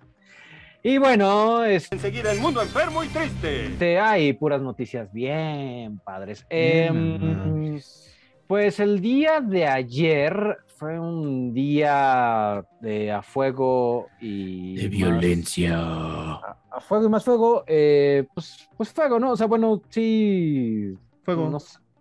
[0.82, 4.00] Y bueno, este, Enseguida el mundo enfermo y triste.
[4.00, 6.48] hay puras noticias bien padres.
[6.50, 8.09] Bien, nice.
[8.50, 15.78] Pues el día de ayer fue un día de a fuego y De más- violencia.
[15.80, 19.34] a, a fuego y más fuego, eh, pues, pues fuego, ¿no?
[19.34, 20.96] O sea, bueno, sí.
[21.22, 21.48] Fuego.
[21.48, 21.60] no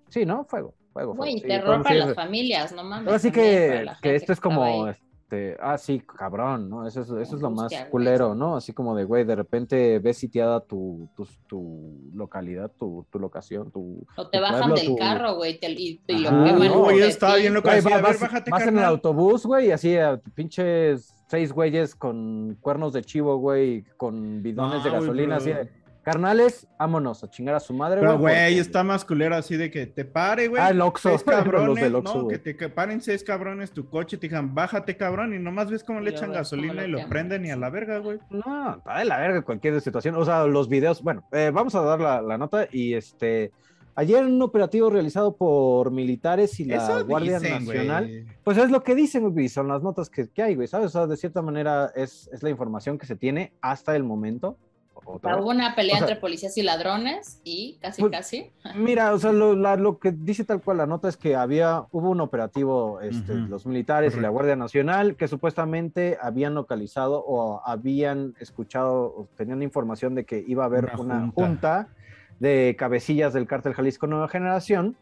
[0.09, 0.45] sí, ¿no?
[0.47, 1.15] Fuego, fuego.
[1.17, 3.07] Güey, sí, terror podemos para decir- las familias, no mames.
[3.09, 4.95] Ahora sí también para que, la que gente esto es como, ahí.
[5.31, 6.87] Este, ah, sí, cabrón, ¿no?
[6.87, 8.57] Eso es, eso es lo más culero, ¿no?
[8.57, 13.71] Así como de, güey, de repente ves sitiada tu, tu, tu localidad, tu, tu locación,
[13.71, 14.07] tu...
[14.17, 16.69] O te tu bajan pueblo, del tu- carro, güey, te- y, y lo Ajá, queman.
[16.69, 17.43] no, de estaba ti.
[17.43, 17.53] bien
[17.93, 21.95] a ver, vas, bájate, vas en el autobús, güey, y así, a pinches seis güeyes
[21.95, 25.71] con cuernos de chivo, güey, con bidones de Ah, güey, gasolina, así de,
[26.13, 28.35] carnales, vámonos a chingar a su madre, Pero, güey.
[28.35, 30.63] porque- está más culero así de que te pare, güey.
[30.63, 32.41] Ah, el Oxxo, Seis cabrones, los del Oxxo, no, güey.
[32.41, 36.01] que te paren seis cabrones tu coche, te digan, bájate, cabrón, y nomás ves cómo
[36.01, 38.19] Y le echan gasolina y lo prenden y a la verga, güey.
[38.31, 40.15] No, está de la verga cualquier situación.
[40.17, 43.53] O sea, los videos, bueno, eh, vamos a dar la, la nota y este...
[43.95, 48.27] Ayer un operativo realizado por militares y la Eso Guardia dicen, Nacional.
[48.45, 50.87] Pues es lo que dicen, güey, son las notas que, que hay, güey, ¿sabes?
[50.87, 54.57] O sea, de cierta manera es, es la información que se tiene hasta el momento.
[55.15, 55.37] Otra.
[55.41, 58.51] Hubo una pelea O sea, entre policías y ladrones y casi, Pues, casi.
[58.77, 61.85] Mira, o sea, lo, la- lo que dice tal cual la nota es que había,
[61.93, 64.29] hubo un operativo, este, los militares y la.
[64.29, 70.65] Guardia Nacional, que supuestamente habían localizado o habían escuchado, o tenían información de que iba
[70.65, 71.35] a haber Una una, junta.
[71.35, 71.89] junta.
[72.41, 74.97] de cabecillas del cártel Jalisco Nueva Generación.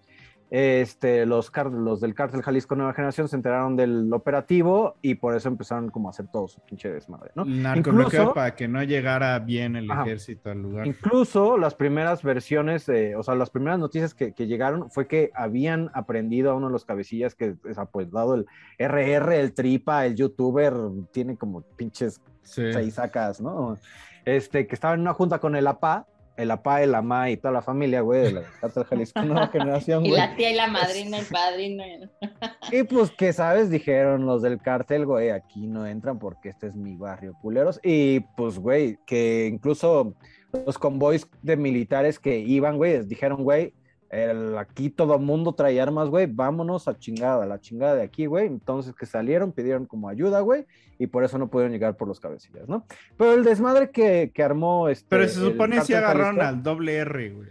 [0.48, 5.48] Este, los, los del cártel Jalisco Nueva Generación se enteraron del operativo y por eso
[5.48, 7.44] empezaron como a hacer todo su pinche desmadre, ¿no?
[7.76, 10.02] Incluso- para que no llegara bien el Ajá.
[10.02, 10.86] ejército al lugar.
[10.86, 15.90] Incluso las primeras versiones, o sea, las primeras noticias que, que llegaron fue que habían
[15.94, 18.46] aprendido a uno de los cabecillas que es apodado el
[18.78, 20.74] RR, el tripa, el youtuber,
[21.10, 22.72] tiene como pinches Sí.
[22.72, 23.76] seis sacas, ¿no?
[24.24, 27.52] Este, que estaba en una junta con el APA, el APA, el AMA y toda
[27.52, 30.20] la familia, güey, de la Cártel Jalisco Nueva Generación, Y güey.
[30.20, 31.82] la tía y la madrina, el padrino.
[31.86, 33.70] y- Y pues, que sabes?
[33.70, 37.80] Dijeron los del cártel, güey, aquí no entran porque este es mi barrio, culeros.
[37.82, 40.14] Y pues, güey, que incluso
[40.66, 43.72] los convoys de militares que iban, güey, les dijeron, güey,
[44.10, 48.46] el- aquí todo mundo trae armas, güey, vámonos a chingada, la chingada de aquí, güey.
[48.46, 50.66] Entonces que salieron, pidieron como ayuda, güey,
[50.98, 52.84] y por eso no pudieron llegar por los cabecillas, ¿no?
[53.16, 55.06] Pero el desmadre que, que armó este.
[55.08, 57.48] Pero se supone si agarraron Jalisco, al doble R, güey.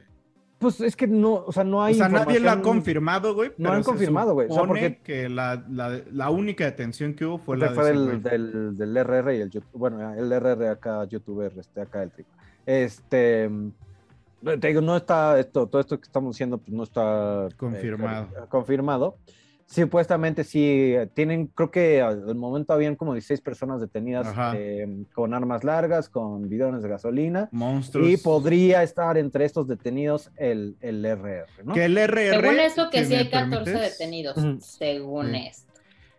[0.58, 1.96] Pues es que no, o sea, no O hay.
[1.96, 3.52] sea, nadie lo ha confirmado, güey.
[3.58, 4.48] No han confirmado, güey.
[4.50, 8.24] O sea, porque- que la, la, la única detención que hubo fue la fue del,
[8.24, 12.30] del, del RR y el YouTube, bueno, el RR acá, youtuber, este, acá el tripa.
[12.66, 13.50] Este,
[14.60, 18.28] te digo, no está esto, todo esto que estamos diciendo, pues no está eh, Confirmado.
[18.30, 19.18] claro, confirmado.
[19.68, 25.34] Supuestamente sí, eh, tienen, creo que al momento habían como 16 personas detenidas eh, con
[25.34, 28.08] armas largas, con bidones de gasolina, Monstruos.
[28.08, 31.74] y podría estar entre estos detenidos el, el RR, ¿no?
[31.74, 32.42] Que el RR.
[32.42, 34.58] Según esto, que si sí hay 14 permites, detenidos, Ujú.
[34.62, 35.48] según Sí.
[35.48, 35.74] esto.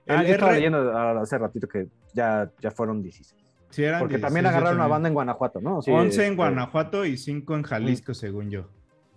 [0.08, 3.45] Ah, el yo estaba leyendo ah, hace ratito que ya, ya fueron 16.
[3.76, 5.82] Sí eran Porque 16, también agarraron una banda en Guanajuato, ¿no?
[5.82, 8.68] Sí, 11 en este, Guanajuato y 5 en Jalisco, según yo.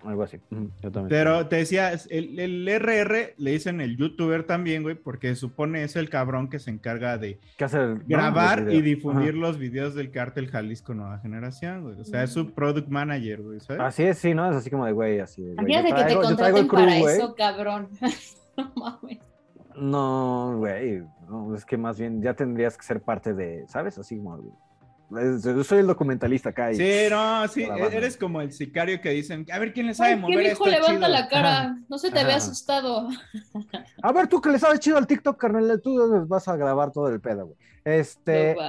[0.05, 0.37] Algo así.
[0.49, 1.09] Ujú, Yo también.
[1.09, 5.97] Pero te decía, el, el RR le dicen el youtuber también, güey, porque supone es
[5.97, 7.37] el cabrón que se encarga de
[8.07, 9.37] grabar y difundir Ajá.
[9.39, 11.99] los videos del cártel Jalisco Nueva Generación, güey.
[11.99, 13.81] O sea, es su product manager, güey, ¿sabes?
[13.81, 14.49] Así es, sí, ¿no?
[14.49, 16.67] Es así como de, güey, así de, güey, yo que te traigo- yo traigo el
[16.67, 17.17] contraten para güey.
[17.17, 17.89] eso, cabrón.
[18.57, 19.19] no mames.
[19.79, 23.97] No, güey, no, es que más bien ya tendrías que ser parte de, ¿sabes?
[23.97, 24.39] Así como,
[25.09, 26.71] yo soy el documentalista acá.
[26.71, 27.87] y- Sí, no, sí, banda.
[27.87, 30.51] eres como el sicario que dicen, a ver quién le sabe Ay, ¿Qué mover hijo
[30.51, 31.07] esto levanta chido.
[31.07, 31.77] la cara?
[31.87, 32.37] No se te ve Ajá.
[32.37, 33.07] asustado.
[34.03, 37.07] A ver, tú que le sabes chido al TikTok, carnal, tú vas a grabar todo
[37.07, 37.57] el pedo, güey.
[37.85, 38.61] Este, No.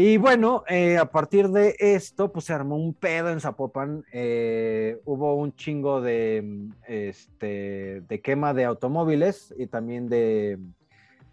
[0.00, 4.04] Y bueno, eh, a partir de esto, pues se armó un pedo en Zapopan.
[4.12, 10.60] eh, hubo un chingo de, mm, este, de quema de automóviles y también de,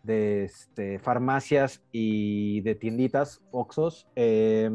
[0.02, 4.08] de este, farmacias y de tienditas, Oxos.
[4.16, 4.72] eh,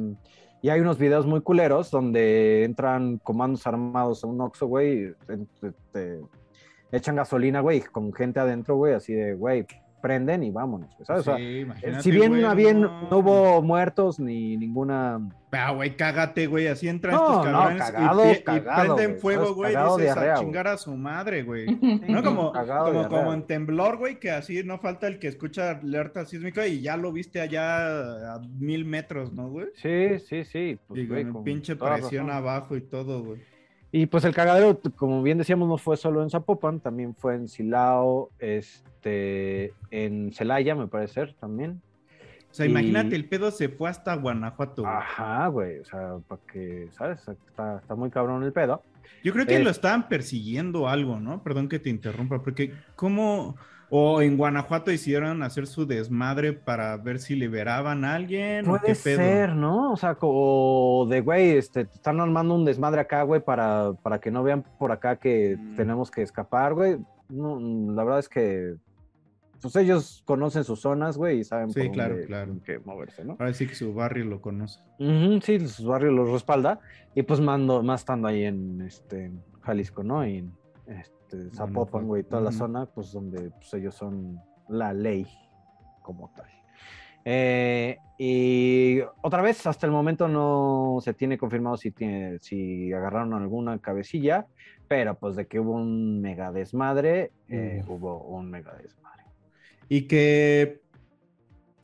[0.62, 5.16] y hay unos videos muy culeros donde entran comandos armados a un Oxxo, güey,
[5.62, 6.20] este,
[6.92, 9.66] echan gasolina, güey, con gente adentro, güey, así de, güey,
[10.00, 11.18] prenden y vámonos, güey.
[11.18, 13.08] O sea, Sí, imagínate, si bien, güey, no, bien no.
[13.10, 15.20] no hubo muertos ni ninguna.
[15.52, 16.68] Ah, güey, cágate, güey.
[16.68, 19.72] Así entran No, estos no, cabrones y cagado, y, prenden güey, fuego, güey.
[19.74, 20.46] Cagado Dices diarrea, a güey.
[20.46, 21.66] chingar a su madre, güey.
[22.08, 23.38] No como, Cagado como, diarrea, como güey.
[23.40, 27.12] en temblor, güey, que así no falta el que escucha alerta sísmica y ya lo
[27.12, 29.66] viste allá a mil metros, ¿no, güey?
[29.74, 30.78] Sí, sí, sí.
[30.86, 32.30] pues, y güey, con con pinche presión razón.
[32.30, 33.40] abajo y todo, güey.
[33.92, 37.48] Y pues el cagadero, como bien decíamos, no fue solo en Zapopan, también fue en
[37.48, 41.80] Silao, este, en Celaya, me parece también.
[42.50, 44.94] O sea, Y- imagínate, el pedo se fue hasta Guanajuato, güey.
[44.94, 47.20] Ajá, güey, o sea, para que, ¿sabes?
[47.28, 48.82] Está, está muy cabrón el pedo.
[49.22, 51.42] Yo creo que lo estaban persiguiendo algo, ¿no?
[51.42, 53.56] Perdón que te interrumpa, porque ¿cómo?
[53.92, 58.82] O en Guanajuato hicieron hacer su desmadre para ver si liberaban a alguien o Puede
[58.86, 59.16] qué pedo.
[59.18, 59.92] ser, ¿no?
[59.92, 64.20] O sea, como de, güey, este, te están armando un desmadre acá, güey, para, para
[64.20, 65.74] que no vean por acá que Mm.
[65.74, 66.98] tenemos que escapar, güey.
[67.28, 67.58] No,
[67.92, 68.76] la verdad es que,
[69.60, 72.54] pues ellos conocen sus zonas, güey, y saben Sí, por claro, dónde claro.
[72.64, 73.32] que moverse, ¿no?
[73.40, 74.80] Ahora sí que su barrio lo conoce.
[75.00, 76.78] Ujú, sí, su barrio los respalda,
[77.14, 80.24] y pues mando, más estando ahí en, este, en Jalisco, ¿no?
[80.26, 80.52] Y en
[81.36, 82.58] este, Zapopan, Guanajuato, güey, toda la ujú.
[82.58, 85.26] zona, pues donde pues, ellos son la ley
[86.02, 86.46] como tal.
[87.24, 93.34] Eh, y otra vez, hasta el momento no se tiene confirmado si, tiene, si agarraron
[93.34, 94.46] alguna cabecilla,
[94.88, 99.24] pero pues de que hubo un mega desmadre, eh, hubo un mega desmadre.
[99.88, 100.80] Y que.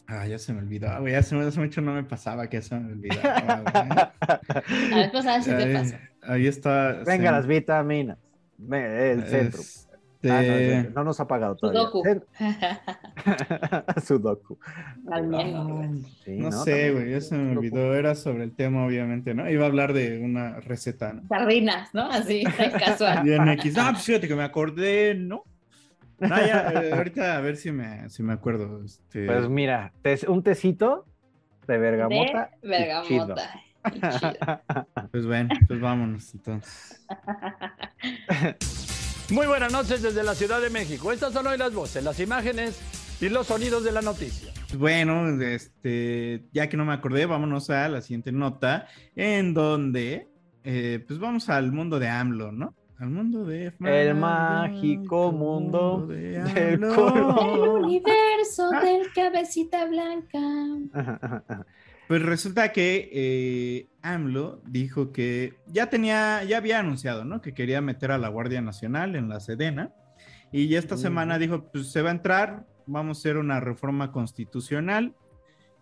[0.08, 1.14] Ah, ya se me olvidó, güey.
[1.16, 3.88] Hace, hace mucho no me pasaba que se me olvidaba, güey.
[4.90, 5.96] La vez pasada sí te Ahí- pasó.
[6.22, 6.92] Ahí está.
[7.04, 7.34] Venga, sí.
[7.34, 8.18] las vitaminas.
[8.58, 9.60] El centro.
[9.60, 9.86] Este.
[10.30, 11.82] Ah, no, no nos ha pagado todavía.
[11.82, 12.02] Sudoku.
[14.04, 14.58] Sudoku.
[15.10, 16.06] Al menos.
[16.24, 16.64] Sí, no, ¿no?
[16.64, 17.58] sé, güey, eso me Sudoku.
[17.58, 17.94] olvidó.
[17.94, 19.48] Era sobre el tema, obviamente, ¿no?
[19.48, 21.22] Iba a hablar de una receta, ¿no?
[21.28, 22.10] Sardinas, ¿no?
[22.10, 22.44] Así,
[22.78, 23.22] casual.
[23.24, 23.76] Bien X.
[23.78, 25.44] Ah, pues fíjate que me acordé, ¿no?
[26.18, 28.82] Ya, eh, ahorita a ver si me, si me acuerdo.
[28.84, 29.26] Este...
[29.26, 29.92] Pues mira,
[30.28, 31.04] un tecito
[31.66, 32.50] de bergamota.
[32.62, 33.50] De bergamota.
[35.10, 37.04] Pues bueno, pues vámonos entonces.
[39.30, 41.10] Muy buenas noches desde la Ciudad de México.
[41.10, 42.78] Estas son hoy las voces, las imágenes
[43.20, 44.52] y los sonidos de la noticia.
[44.76, 50.28] Bueno, este, ya que no me acordé, vámonos a la siguiente nota, en donde,
[50.64, 52.74] eh, pues vamos al mundo de AMLO, ¿no?
[52.98, 53.72] Al mundo de...
[53.80, 57.38] El mágico mundo de del color.
[57.40, 60.38] El universo del cabecita blanca.
[62.08, 67.40] Pues resulta que eh, AMLO dijo que ya tenía, ya había anunciado, ¿no?
[67.40, 69.92] Que quería meter a la Guardia Nacional en la Sedena.
[70.52, 74.12] Y ya esta semana dijo, pues se va a entrar, vamos a hacer una reforma
[74.12, 75.14] constitucional.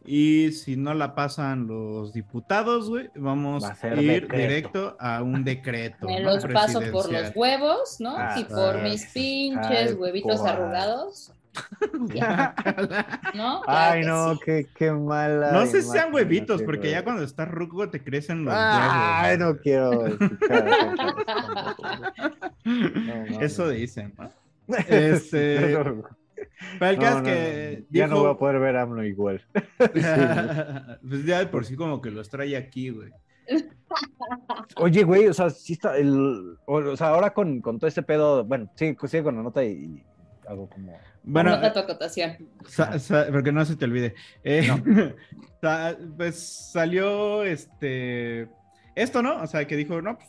[0.06, 4.36] Y si no la pasan los diputados, güey, vamos Va a, ir decreto.
[4.36, 6.06] directo a un decreto.
[6.06, 6.34] Me ¿no?
[6.34, 8.16] los paso por los huevos, ¿no?
[8.16, 11.32] Ah, y por mis pinches ay, huevitos arrugados.
[12.14, 12.54] Ya,
[13.34, 13.62] ¿No?
[13.66, 14.40] Ay, no, sí.
[14.44, 15.52] qué, qué mala.
[15.52, 19.54] No sé si sean huevitos, porque ya cuando estás ruco te crecen los Ay, huevos.
[19.56, 20.66] no quiero escuchar.
[23.40, 24.30] Eso dicen, ¿no?
[24.88, 25.76] Este,
[26.78, 27.86] pero el caso No, es no, que no.
[27.90, 29.42] Ya no voy a poder ver a AMLO igual.
[29.76, 33.10] pues ya de por sí como que los trae aquí, güey.
[34.76, 36.56] Oye, güey, o sea, sí está el.
[36.66, 38.44] O, o sea, ahora con, con todo este pedo.
[38.44, 40.02] Bueno, sí, sigue con la nota y, y
[40.48, 40.98] algo como.
[41.24, 42.36] Bueno, Anota tu acotación.
[42.66, 44.14] sa- sa- porque no se te olvide.
[44.44, 44.68] Eh,
[45.60, 46.38] sa- pues
[46.72, 48.48] salió este
[48.94, 49.40] esto, ¿no?
[49.42, 50.28] O sea, que dijo, no, pues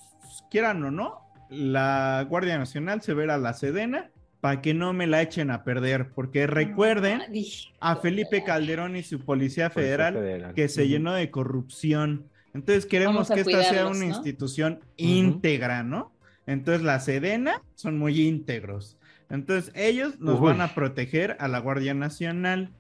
[0.50, 4.10] quieran o no, la Guardia Nacional se verá a la Sedena
[4.42, 7.48] para que no me la echen a perder, porque recuerden Ay,
[7.80, 12.28] a Felipe Calderón y su Policía Policía Federal que se llenó de corrupción.
[12.54, 14.06] Entonces queremos que esta sea una ¿no?
[14.06, 16.14] institución íntegra, ¿no?
[16.48, 18.98] Entonces la Sedena son muy íntegros.
[19.30, 20.48] Entonces ellos nos Uy.
[20.48, 22.72] van a proteger a la Guardia Nacional.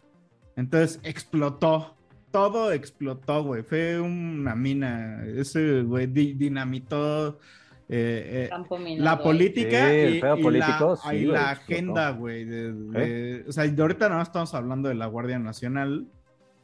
[0.56, 1.96] Entonces explotó.
[2.32, 3.64] Todo explotó, güey.
[3.64, 5.24] Fue una mina.
[5.26, 7.40] Ese güey di- dinamitó
[7.88, 9.18] eh, eh, la eh.
[9.24, 11.72] política Sí, y, político, la, sí, y güey, la explotó.
[11.74, 12.46] agenda, güey.
[12.46, 16.08] de- O sea, de ahorita no estamos hablando de la Guardia Nacional.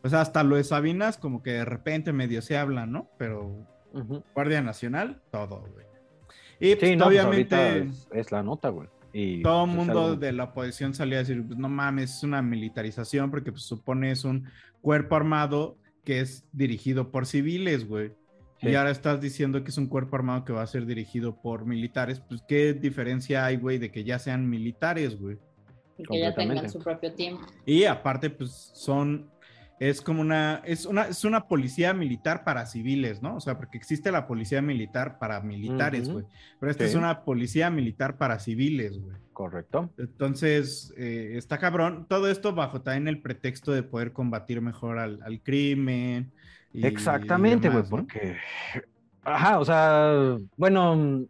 [0.04, 3.08] O sea, hasta lo de Sabinas, como que de repente medio se habla, ¿no?
[3.18, 3.56] Pero.
[4.34, 5.86] Guardia Nacional, todo, güey.
[6.60, 8.88] Y pues, Sí, no, pues obviamente es, es la nota, güey.
[9.14, 12.18] Y, todo el pues, mundo algo- de la oposición salía a decir, pues no mames,
[12.18, 14.48] es una militarización porque pues, supone es un
[14.82, 18.14] cuerpo armado que es dirigido por civiles, güey.
[18.64, 21.66] Y ahora estás diciendo que es un cuerpo armado que va a ser dirigido por
[21.66, 25.38] militares, pues qué diferencia hay, güey, de que ya sean militares, güey.
[25.98, 27.42] Y que ya tengan su propio tiempo.
[27.66, 29.31] Y aparte, pues son,
[29.90, 33.36] es como una, es una, es una policía militar para civiles, ¿no?
[33.38, 36.24] O sea, porque existe la policía militar para militares, güey.
[36.60, 36.92] Pero esta Sí.
[36.92, 39.18] es una policía militar para civiles, güey.
[39.34, 39.90] Correcto.
[39.98, 42.06] Entonces, eh, está cabrón.
[42.08, 46.32] Todo esto bajo también el pretexto de poder combatir mejor al, al crimen.
[46.74, 48.38] y- Exactamente, güey, porque.
[49.24, 51.26] Ajá, o sea, bueno,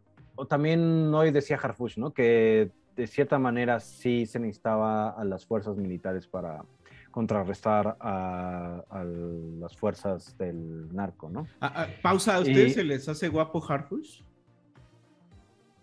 [0.49, 2.11] también hoy decía Harfush, ¿no?
[2.11, 6.65] Que de cierta manera sí se necesitaba a las fuerzas militares para
[7.11, 11.45] contrarrestar a, a las fuerzas del narco, ¿no?
[11.59, 14.21] Ah, ah, pausa, ¿a ustedes Y- se les hace guapo Harfush?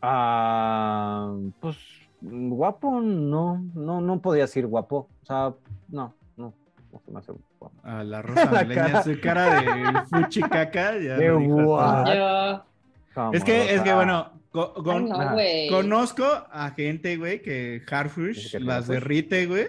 [0.01, 1.77] Ah, pues
[2.21, 5.55] guapo, no, no, no podía decir guapo, o sea,
[5.89, 6.55] no, no,
[6.93, 7.73] no se me hace guapo.
[7.83, 9.03] A la rosa La Meleña, cara.
[9.03, 10.99] su cara de fuchicaca.
[10.99, 11.21] Ya.
[11.21, 11.35] Yo,
[13.15, 18.61] Como Es que, es que bueno, ay, no, conozco a gente, güey, que Harfush que
[18.61, 18.95] las Harfush.
[18.95, 19.69] derrite, güey.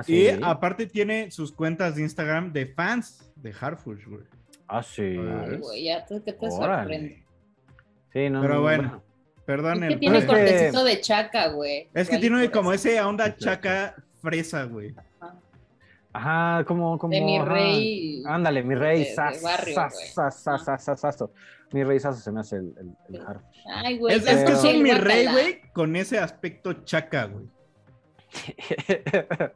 [0.00, 4.22] Ah, Y aparte tiene sus cuentas de Instagram de fans de Harfush, güey.
[4.66, 5.02] Ah, sí.
[5.02, 7.24] Ay, güey, ya, ¿tú ¿qué te sorprende?
[8.12, 9.02] Sí, no, Pero no, bueno,
[9.46, 11.88] Perdón Es que tiene que- cortecito de chaca, güey.
[11.94, 14.94] Es que tiene como ese onda chaca fresa, güey.
[16.12, 17.14] Ajá, como, como.
[17.14, 17.46] De mi ajá.
[17.52, 18.22] rey.
[18.26, 19.00] Ándale, mi rey.
[19.00, 20.06] de- de sas, barrio, sas, güey.
[20.08, 21.32] sas, sas, sas, sas, saso.
[21.72, 22.74] Mi rey saso se me hace el,
[23.08, 23.20] el.
[23.74, 24.16] Ay, güey.
[24.16, 27.46] Es, es que son mi rey, güey, con ese aspecto chaca, güey.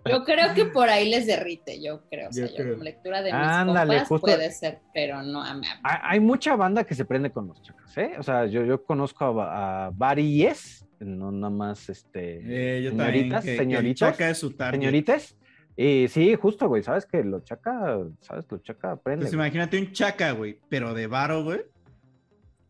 [0.07, 2.29] Yo creo que por ahí les derrite, yo creo.
[2.31, 2.77] O sea, Yo yo, creo.
[2.79, 5.67] lectura de mis Ándale, compas justo- puede ser, pero no a mí.
[5.83, 8.13] Hay hay mucha banda que se prende con los chacas, ¿eh?
[8.19, 12.79] O sea, yo, yo conozco a, a varias, no nada más este.
[12.79, 15.37] Eh, yo también, señoritas, que- que el señoritos, chaca es su señoritas.
[15.77, 19.25] Y sí, justo, güey, sabes que lo chaca, sabes, lo chaca prende.
[19.25, 21.61] Pues imagínate un chaca, güey, pero de varo, güey.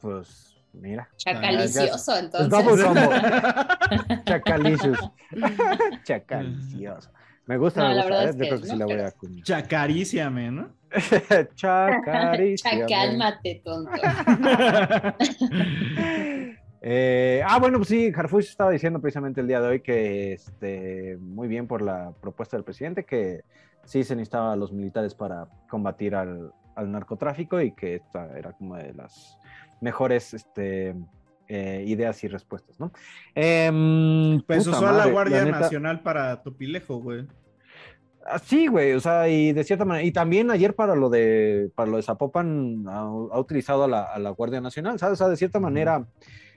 [0.01, 1.09] Pues Mira.
[1.17, 2.87] Chacalicioso, Ah, entonces.
[4.25, 4.99] Chacalicious.
[6.05, 7.11] Chacalicioso.
[7.47, 8.31] Me gusta, No, me la gusta, verdad ¿eh?
[8.31, 9.45] es Yo creo que sí no, la voy a acuñar.
[9.45, 10.69] Chacaríciame, ¿no?
[11.55, 12.87] Chacaríciame.
[12.87, 13.91] Chacálmate, tonto.
[16.85, 21.17] Eh, ah, bueno, pues sí, Harfush estaba diciendo precisamente el día de hoy que este,
[21.21, 23.45] muy bien por la propuesta del presidente, que
[23.85, 28.53] sí se necesitaba a los militares para combatir al, al narcotráfico y que esta era
[28.53, 29.39] como de las
[29.83, 30.95] mejores este,
[31.49, 32.93] eh, ideas y respuestas, ¿no?
[33.35, 37.27] Em, Pues usó a la madre, Guardia neta- Nacional para Topilejo, güey.
[38.25, 41.71] Ah, Sí, güey, o sea, y de cierta manera, y también ayer para lo de,
[41.75, 45.15] para lo de Zapopan ha, ha utilizado a la, a la Guardia Nacional, ¿sabes?
[45.15, 46.07] O sea, de cierta manera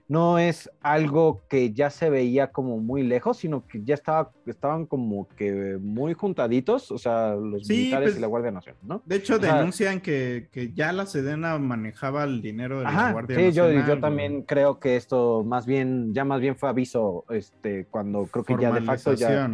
[0.07, 4.85] no es algo que ya se veía como muy lejos, sino que ya estaba, estaban
[4.85, 9.01] como que muy juntaditos, o sea, los Sí, militares pues, y la Guardia Nacional, ¿no?
[9.05, 13.11] De hecho, O sea, denuncian que, que ya la Sedena manejaba el dinero de la
[13.13, 13.87] Guardia sí, yo, Nacional.
[13.87, 18.43] yo también creo que esto más bien, ya más bien fue aviso, este, cuando creo
[18.45, 19.49] que ya de facto ya.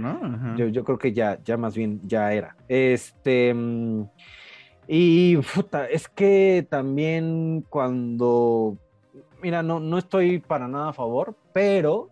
[0.57, 2.57] Yo, yo creo que ya, ya más bien ya era.
[2.67, 3.53] Este.
[3.53, 4.03] mm,
[4.87, 8.77] Y puta, es que también cuando.
[9.41, 12.09] Mira, no, no estoy para nada a favor, pero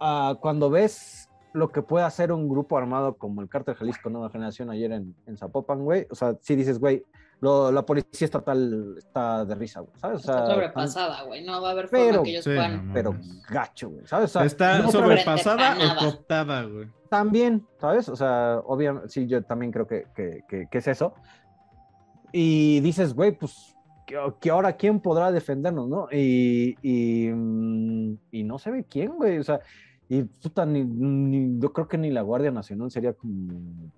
[0.00, 4.30] ah, cuando ves lo que puede hacer un grupo armado como el Cártel Jalisco Nueva
[4.30, 7.04] Generación ayer en, en Zapopan, güey, o sea, sí dices, güey,
[7.40, 10.20] lo- la policía estatal está de risa, güey, ¿sabes?
[10.20, 11.44] O sea, Está sobrepasada, güey.
[11.44, 12.88] No va a haber forma Pero- que ellos Sí, puedan.
[12.88, 13.14] no pero
[13.48, 14.30] gacho, güey, ¿sabes?
[14.30, 16.88] O sea, ¿Está no sobrepasada o cooptada, güey?
[17.08, 18.08] también, ¿sabes?
[18.08, 21.14] O sea, obviamente, sí, yo también creo que, que- que- que es eso.
[22.32, 23.74] Y dices, güey, pues,
[24.40, 26.08] que, ahora quién podrá defendernos, ¿no?
[26.10, 29.60] Y, y, mm, y no se ve quién, güey, o sea,
[30.08, 33.90] y puta, ni, ni- yo creo que ni la Guardia Nacional sería como...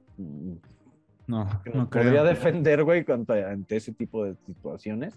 [1.27, 2.05] No, que no creo.
[2.05, 5.15] podría defender, güey, ante, ante ese tipo de situaciones.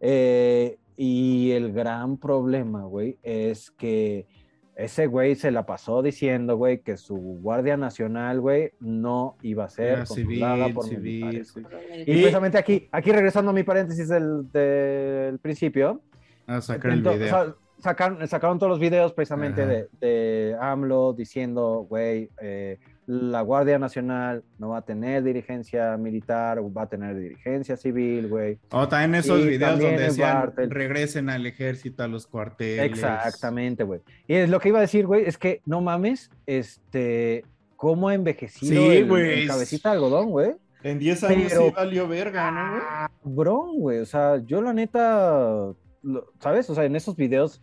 [0.00, 4.26] Eh, y el gran problema, güey, es que
[4.78, 9.68] ese güey se la pasó diciendo, güey, que su Guardia Nacional, güey, no iba a
[9.68, 11.24] ser Era controlada civil, por civil.
[11.24, 11.48] militares.
[11.52, 11.60] sí.
[12.06, 16.00] Y, Y- precisamente aquí, aquí regresando a mi paréntesis del, del principio,
[16.46, 17.28] A sacar el video.
[17.28, 22.78] sa- sacaron, sacaron todos los videos precisamente de, de AMLO diciendo, güey, eh,
[23.10, 28.58] la Guardia Nacional no va a tener dirigencia militar, va a tener dirigencia civil, güey.
[28.70, 30.70] O también esos Y videos también donde decían Bartel.
[30.70, 32.84] regresen al ejército, a los cuarteles.
[32.84, 34.00] Exactamente, güey.
[34.26, 37.46] Y es lo que iba a decir, güey, es que no mames, este,
[37.76, 40.52] cómo ha envejecido Sí, el, cabecita de algodón, güey.
[40.82, 42.82] En 10 años Pero- sí valió verga, ¿no, güey?
[43.24, 43.98] Cabrón, güey.
[44.00, 45.72] O sea, yo la neta,
[46.40, 46.68] ¿sabes?
[46.68, 47.62] O sea, en esos videos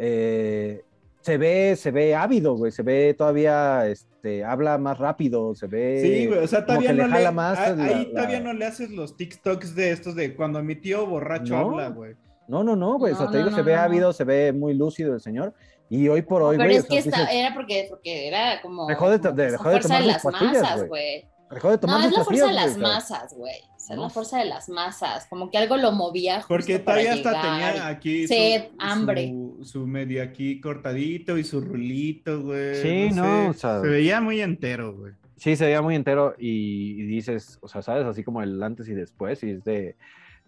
[0.00, 0.82] eh,
[1.22, 2.72] se ve, se ve ávido, güey.
[2.72, 6.00] Se ve todavía, este, habla más rápido, se ve.
[6.02, 8.06] Sí, güey, o sea, como todavía que no le le, jala más a- la- ahí
[8.06, 11.58] la- todavía no le haces los TikToks de estos de cuando mi tío borracho No.
[11.70, 12.14] habla, güey.
[12.48, 13.12] No, no, no, güey.
[13.12, 15.20] o sea, No, te digo, no, se no, ve ávido, se ve muy lúcido el
[15.20, 15.54] señor.
[15.88, 16.76] Y hoy por hoy, Pero güey.
[16.78, 18.86] es o que sea, esta- dices, era porque, porque era como.
[18.86, 21.26] Dejó de- de- dejó de tomar las masas, güey.
[21.54, 23.54] Dejó de tomar No, es la fuerza de las masas, güey.
[23.76, 24.02] O sea, No.
[24.02, 25.26] la fuerza de las masas.
[25.28, 26.36] Como que algo lo movía.
[26.36, 29.28] justo Porque para todavía hasta tenía aquí Sed, su, hambre.
[29.28, 32.76] Su, su medio aquí cortadito y su rulito, güey.
[32.76, 35.12] Sí, no, sé, o sea- Se veía muy entero, güey.
[35.36, 38.86] Sí, se veía muy entero y, y dices, o sea, sabes, así como el antes
[38.88, 39.96] y después, y es de,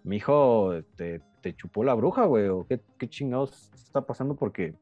[0.05, 4.75] mi hijo te, te chupó la bruja, güey, o qué, qué chingados está pasando porque,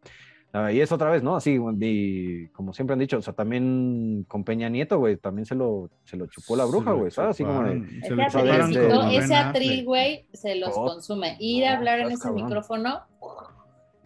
[0.73, 1.37] y es otra vez, ¿no?
[1.37, 5.55] Así, y como siempre han dicho, o sea, también con Peña Nieto, güey, también se
[5.55, 7.31] lo, se lo chupó la bruja, güey, ¿sabes?
[7.31, 11.37] Así como de, se Ese lo ese atril, güey, se los Oh, consume.
[11.39, 12.45] Ir a hablar en ese cabrón.
[12.45, 13.01] micrófono,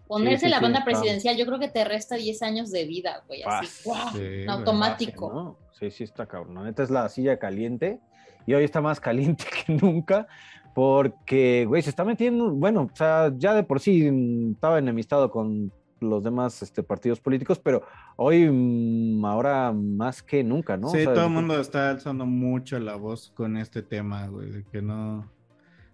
[0.06, 0.90] ponerse sí, la sí, banda está.
[0.90, 3.42] presidencial, yo creo que te resta 10 años de vida, güey.
[3.42, 3.66] Así.
[4.12, 5.32] Sí, en automático.
[5.32, 5.58] ¿no?
[5.72, 6.56] Sí, sí está cabrón.
[6.56, 8.00] La neta es la silla caliente
[8.46, 10.26] y hoy está más caliente que nunca
[10.74, 15.72] porque, güey, se está metiendo, bueno, o sea, ya de por sí estaba enemistado con
[16.04, 17.82] los demás este, partidos políticos, pero
[18.16, 20.88] hoy, mm, ahora más que nunca, ¿no?
[20.88, 24.50] O Sí, sea, todo el mundo está alzando mucho la voz con este tema, güey,
[24.50, 25.30] de que no,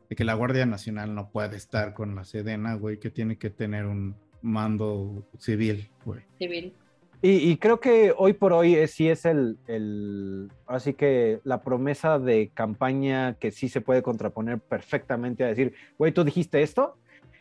[0.08, 3.50] de que la Guardia Nacional no puede estar con la Sedena, güey, que tiene que
[3.50, 6.22] tener un mando civil, güey.
[6.38, 6.74] Civil.
[7.22, 11.62] Y, y creo que hoy por hoy es, sí es el, el, así que la
[11.62, 16.96] promesa de campaña que sí se puede contraponer perfectamente a decir, güey, tú dijiste esto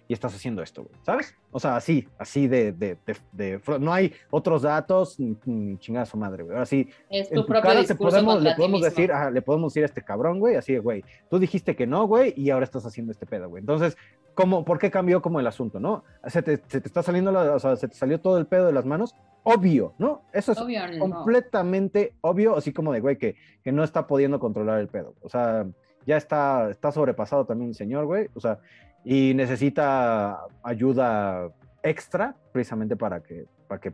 [0.10, 1.36] y estás haciendo esto, güey, ¿sabes?
[1.51, 6.07] O sea, así, así de, de, de, de- no hay otros datos, ni, ni chingada
[6.07, 6.55] su madre, güey.
[6.55, 9.41] Ahora sí, Es en tu tu propio cara discurso podemos, le podemos decir, ajá, le
[9.43, 12.49] podemos decir a este cabrón, güey, así de, güey, tú dijiste que no, güey, y
[12.49, 13.62] ahora estás haciendo este pedo, güey.
[13.62, 13.95] Entonces,
[14.34, 16.03] ¿cómo, ¿por qué cambió como el asunto, no?
[16.28, 18.66] Se te, se te está saliendo, la- o sea, se te salió todo el pedo
[18.66, 20.24] de las manos, obvio, ¿no?
[20.34, 20.97] Eso es Obvio, no.
[21.43, 25.14] completamente obvio, así como de, güey, que, que no está pudiendo controlar el pedo.
[25.22, 25.68] O sea,
[26.06, 28.30] ya está, está sobrepasado también el señor, güey.
[28.34, 28.60] O sea,
[29.04, 31.50] y necesita ayuda
[31.84, 33.93] extra precisamente para que, para que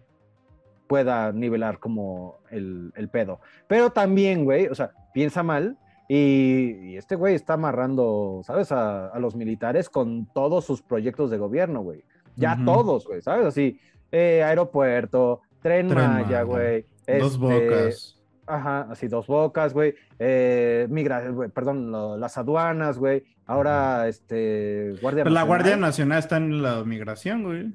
[0.87, 3.39] pueda nivelar como el, el pedo.
[3.67, 5.77] Pero también, güey, o sea, piensa mal
[6.07, 8.71] y, y este güey está amarrando, ¿sabes?
[8.71, 12.03] A, a los militares con todos sus proyectos de gobierno, güey.
[12.35, 13.45] Ya todos, güey, ¿sabes?
[13.45, 13.79] Así,
[14.11, 16.85] eh, aeropuerto, tren, Tren Maya, güey.
[17.07, 18.14] Dos este, bocas.
[18.47, 19.95] Ajá, así dos bocas, güey.
[20.19, 23.23] Eh, migra, güey, perdón, lo- las aduanas, güey.
[23.47, 25.43] Ahora, este, Guardia Pues la.
[25.43, 27.73] Guardia Nacional está en la migración, güey.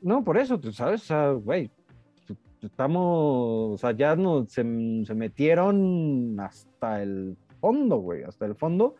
[0.00, 1.70] No, por eso, tú sabes, o sea, güey,
[2.62, 4.62] estamos, o sea, ya no, se,
[5.04, 8.96] se metieron hasta el fondo, güey, hasta el fondo.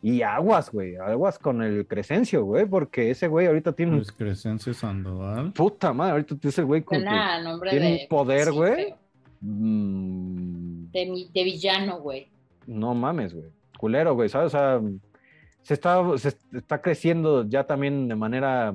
[0.00, 4.12] Y aguas, güey, aguas con el Crescencio, güey, porque ese güey ahorita tiene un Luis
[4.12, 5.52] Crescencio Sandoval.
[5.52, 6.98] puta madre, ahorita ese güey con
[7.70, 7.98] tiene de.
[8.02, 8.74] un poder, sí, güey.
[8.86, 8.96] feo.
[9.40, 10.37] Mm,
[11.04, 12.28] De, mi- de villano, güey.
[12.66, 13.46] no mames, güey,
[13.78, 14.54] culero, güey, ¿sabes?
[14.54, 14.80] O sea,
[15.62, 18.74] se está, se está creciendo ya también de manera,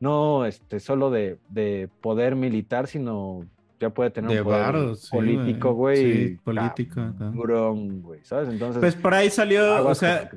[0.00, 3.40] no este, solo de, de poder militar, sino
[3.80, 6.28] ya puede tener De un poder varo, sí, político, güey.
[6.30, 7.00] Sí, político.
[7.18, 8.48] Cabrón, güey, ¿sabes?
[8.48, 10.28] Entonces, Pues por ahí salió, o sea,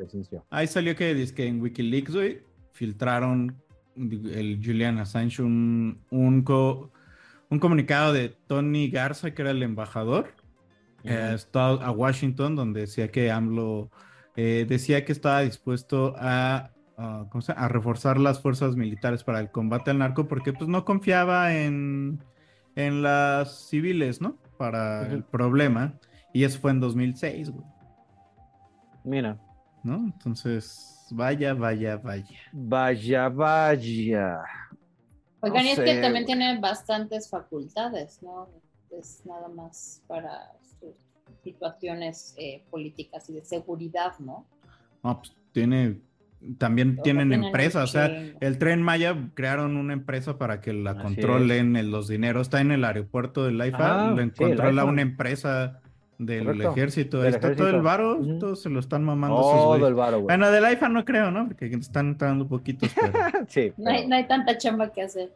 [0.49, 3.55] ahí salió que, dizque en Wikileaks, güey, filtraron
[3.95, 6.91] el Julian Assange un, un, co-
[7.49, 10.34] un comunicado de Tony Garza, que era el embajador,
[11.03, 13.91] Estaba a Washington, donde decía que AMLO
[14.35, 19.39] eh, decía que estaba dispuesto a, a, ¿cómo se a reforzar las fuerzas militares para
[19.39, 22.23] el combate al narco, porque pues no confiaba en,
[22.75, 24.39] en las civiles, ¿no?
[24.57, 25.99] Para el problema.
[26.33, 27.65] Y eso fue en 2006, güey.
[29.03, 29.39] Mira,
[29.83, 29.95] ¿no?
[29.97, 32.39] Entonces, vaya, vaya, vaya.
[32.51, 34.41] vaya, vaya.
[35.41, 36.25] Oigan, No y es sé, que también güey.
[36.25, 38.49] tiene bastantes facultades, ¿no?
[38.91, 40.53] Es nada más para
[41.43, 44.45] situaciones eh, políticas y de seguridad, ¿no?
[45.03, 45.97] No, pues tiene,
[46.57, 48.05] también tienen tienen empresas, o sea,
[48.39, 52.61] el Tren Maya crearon una empresa para que la Así controlen en los dineros, está
[52.61, 55.82] en el aeropuerto del IFA, Ah, lo sí, el controla una empresa
[56.17, 59.95] del Correcto, ejército, del está todo el varo, todos se lo están mamando Todo el
[59.95, 60.38] varo, güey.
[60.38, 61.47] Bueno, del IFA no creo, ¿no?
[61.47, 63.11] Porque están entrando poquitos, pero...
[63.47, 65.32] Sí, No hay, no hay tanta chamba que hacer.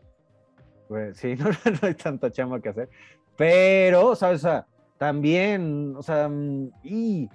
[0.88, 2.90] Pues, sí, no, no hay tanta chamba que hacer.
[3.36, 4.42] Pero, ¿sabes?
[4.42, 4.66] O sea,
[4.98, 7.30] también, o sea, mm, y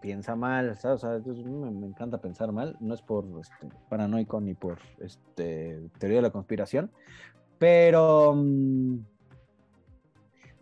[0.00, 1.04] piensa mal, ¿sabes?
[1.04, 4.78] O sea, yo- me, me encanta pensar mal, no es por este, paranoico ni por
[5.00, 6.90] este, teoría de la conspiración,
[7.58, 8.96] pero, mm,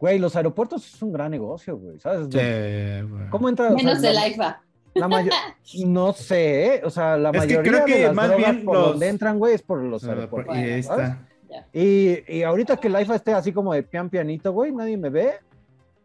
[0.01, 2.27] güey, los aeropuertos es un gran negocio, güey, ¿sabes?
[2.31, 3.31] Sí, güey.
[3.31, 3.67] ¿Cómo entra?
[3.67, 4.63] o sea, Menos la- el AIFA.
[4.95, 5.31] la mayo-
[5.87, 6.81] no sé, ¿eh?
[6.85, 8.91] o sea, la Es que mayoría creo que de las más drogas bien por los-
[8.91, 10.57] donde entran, güey, es por los aeropuertos.
[10.57, 11.27] y ahí está.
[11.73, 15.09] Y, y ahorita que el IFA esté así como de pian pianito, güey, nadie me
[15.09, 15.35] ve.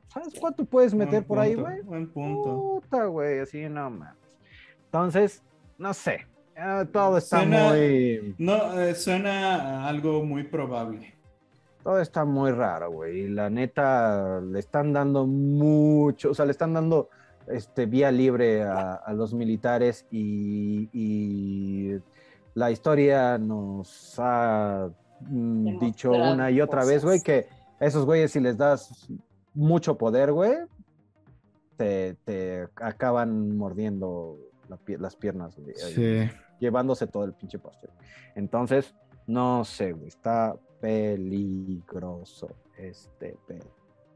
[0.09, 1.81] ¿Sabes cuánto puedes meter Buen por ahí, güey?
[1.81, 2.81] Buen punto.
[2.83, 4.15] Puta, güey, así no mames.
[4.85, 5.43] Entonces,
[5.77, 6.25] no sé.
[6.57, 8.35] ah, todo está Suena- muy.
[8.37, 11.13] No, eh, suena a algo muy probable.
[11.83, 13.21] Todo está muy raro, güey.
[13.21, 16.31] Y la neta, le están dando mucho.
[16.31, 17.09] O sea, le están dando
[17.47, 21.97] este, vía libre a, a los militares y, y
[22.55, 24.89] la historia nos ha
[25.21, 26.93] mm, dicho una y otra cosas.
[26.95, 27.45] vez, güey, que
[27.79, 29.07] a esos güeyes, si les das
[29.53, 30.53] mucho poder, güey,
[31.77, 34.37] te, te acaban mordiendo
[34.67, 36.35] la pie- las piernas, güey, ahí, Sí.
[36.59, 37.89] llevándose todo el pinche pastel.
[38.35, 38.93] Entonces,
[39.27, 43.67] no sé, güey, está peligroso este pedo.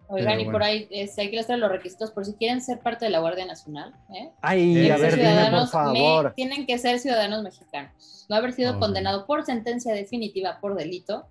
[0.10, 0.66] Oigan, Pero y por bueno.
[0.66, 3.46] ahí este, hay que listar los requisitos por si quieren ser parte de la Guardia
[3.46, 3.94] Nacional.
[4.14, 4.32] ¿eh?
[4.42, 6.24] Ay, Eh, a ver, dime por Ciudadanos favor.
[6.26, 8.26] me- tienen que ser ciudadanos mexicanos.
[8.30, 8.80] No haber sido Oh.
[8.80, 11.28] condenado por sentencia definitiva por delito.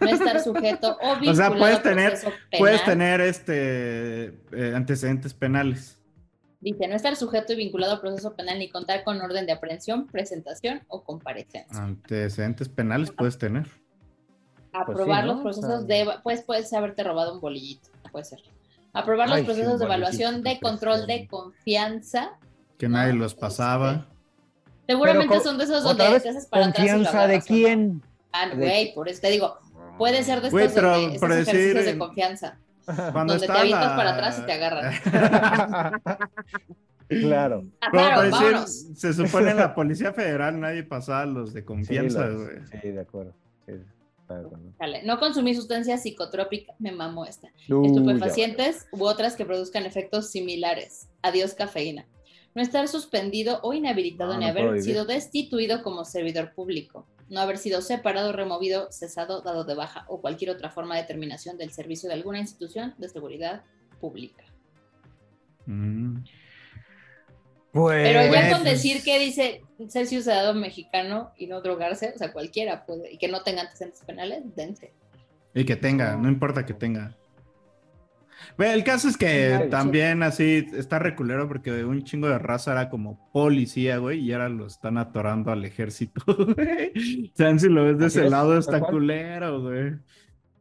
[0.00, 2.18] No estar sujeto o vinculado O sea, puedes tener,
[2.58, 5.98] puedes tener este eh, antecedentes penales.
[6.60, 10.06] Dice, no estar sujeto y vinculado a proceso penal ni contar con orden de aprehensión,
[10.06, 11.82] presentación o comparecencia.
[11.82, 13.68] Antecedentes penales puedes tener.
[14.72, 15.34] Aprobar sí, ¿no?
[15.34, 16.10] los procesos O sea- de...
[16.22, 18.40] Pues puedes haberte robado un bolillito, puede ser.
[18.94, 22.38] Aprobar los Ay, procesos de evaluación de control de confianza.
[22.78, 24.06] Que nadie No, los pasaba.
[24.86, 28.02] Seguramente son de esos donde te haces para atrás y lo ¿confianza de quién?
[28.32, 29.58] Ah, güey, por eso te digo,
[29.98, 33.96] puede ser de estos Güey, pero decir, ejercicios de confianza, Cuando donde te avientas la-
[33.96, 34.92] para atrás y te agarran.
[37.08, 37.64] claro.
[37.80, 38.70] Ah, Pero claro, por decir, vámonos.
[38.94, 43.00] se supone en la Policía Federal nadie pasaba los de confianza, sí, los- sí, de
[43.00, 43.32] acuerdo.
[43.66, 43.72] Sí,
[44.20, 44.64] está de acuerdo.
[44.78, 47.48] Dale, No consumir sustancias psicotrópicas, me mamó esta.
[47.68, 51.08] Uy, Estupefacientes u otras que produzcan efectos similares.
[51.22, 52.06] Adiós cafeína.
[52.54, 57.06] No estar suspendido o inhabilitado No, ni no haber sido destituido como servidor público.
[57.34, 61.58] No haber sido separado, removido, cesado, dado de baja o cualquier otra forma de terminación
[61.58, 63.64] del servicio de alguna institución de seguridad
[64.00, 64.44] pública.
[65.66, 66.18] Mm.
[67.72, 72.18] Pues, Pero ya con pues- decir que dice ser ciudadano mexicano y no drogarse, o
[72.18, 74.92] sea, cualquiera puede, y que no tenga antecedentes penales, dense.
[75.54, 77.16] Y que tenga, no importa que tenga.
[78.58, 83.30] El caso es que también así está reculero porque un chingo de raza era como
[83.32, 87.30] policía, güey, y ahora lo están atorando al ejército, güey.
[87.32, 88.92] O sea, si lo ves de Así ese es, lado está cual.
[88.92, 89.94] culero, güey.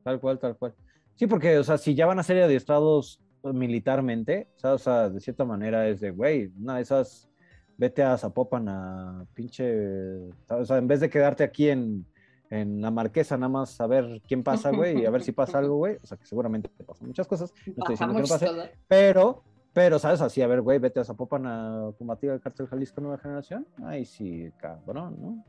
[0.03, 0.73] Tal cual, tal cual.
[1.15, 5.09] Sí, porque, o sea, si ya van a ser adiestrados militarmente, o sea, o sea,
[5.09, 7.29] de cierta manera es de, güey, una de esas,
[7.77, 12.05] vete a Zapopan a pinche, o sea, en vez de quedarte aquí en,
[12.53, 15.57] en la marquesa, nada más a ver quién pasa, güey, y a ver si pasa
[15.57, 18.27] algo, güey, o sea, que seguramente te pasan muchas cosas, no estoy diciendo que no
[18.27, 18.69] Bajamos pase, todo.
[18.87, 19.43] pero,
[19.73, 20.21] pero, ¿sabes?
[20.21, 24.05] Así, a ver, güey, vete a Zapopan a combatir al cártel Jalisco Nueva Generación, ay,
[24.05, 25.45] sí, cabrón, ¿no?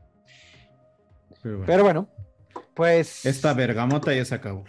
[1.43, 1.65] Pero bueno.
[1.67, 2.07] Pero bueno,
[2.73, 3.23] pues...
[3.25, 4.63] Esta bergamota ya se acabó.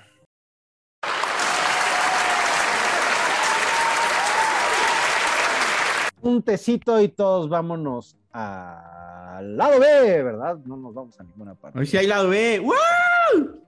[6.26, 10.58] un tecito y todos vámonos al lado B, ¿verdad?
[10.64, 11.78] No nos vamos a ninguna parte.
[11.78, 12.60] Hoy sí hay lado B.
[12.60, 13.60] ¡Wow!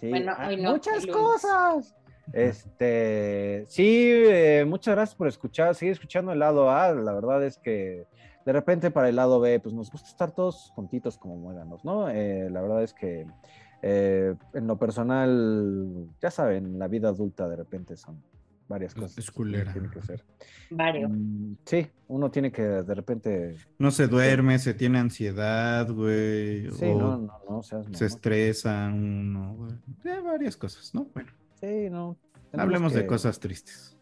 [0.00, 1.94] Sí, Bueno, hay hoy no, muchas cosas.
[2.32, 6.92] Este, sí, eh, muchas gracias por escuchar, seguir escuchando el lado A.
[6.92, 8.06] La verdad es que
[8.44, 12.08] de repente para el lado B, pues nos gusta estar todos juntitos como muéganos, ¿no?
[12.08, 13.26] Eh, la verdad es que
[13.82, 18.22] eh, en lo personal, ya saben, la vida adulta de repente son
[18.68, 19.16] varias cosas.
[19.18, 19.72] Es culera.
[19.72, 20.24] Tiene que ser.
[20.70, 21.08] Vario.
[21.08, 23.56] Mm, sí, uno tiene que de repente.
[23.78, 26.70] No se duerme, se tiene ansiedad, güey.
[26.72, 29.72] Sí, o no, no, no, seas se estresa uno, güey.
[30.04, 31.06] Eh, varias cosas, ¿no?
[31.14, 32.16] Bueno, Sí, no.
[32.52, 33.92] hablemos de que- cosas tristes.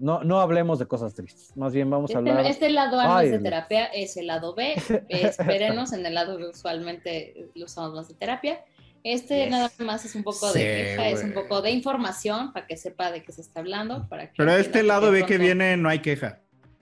[0.00, 1.56] No, no hablemos de cosas tristes.
[1.56, 2.46] Más bien vamos a Este, hablar.
[2.46, 4.74] este lado A no es de terapia, es el lado B.
[5.08, 8.60] Espérenos, en el lado B usualmente lo usamos más de terapia.
[9.12, 9.50] Este Yes.
[9.50, 13.10] nada más es un poco de queja, es un poco de información para que sepa
[13.10, 14.06] de qué se está hablando.
[14.08, 16.40] Para que Pero este lado B que viene no hay queja.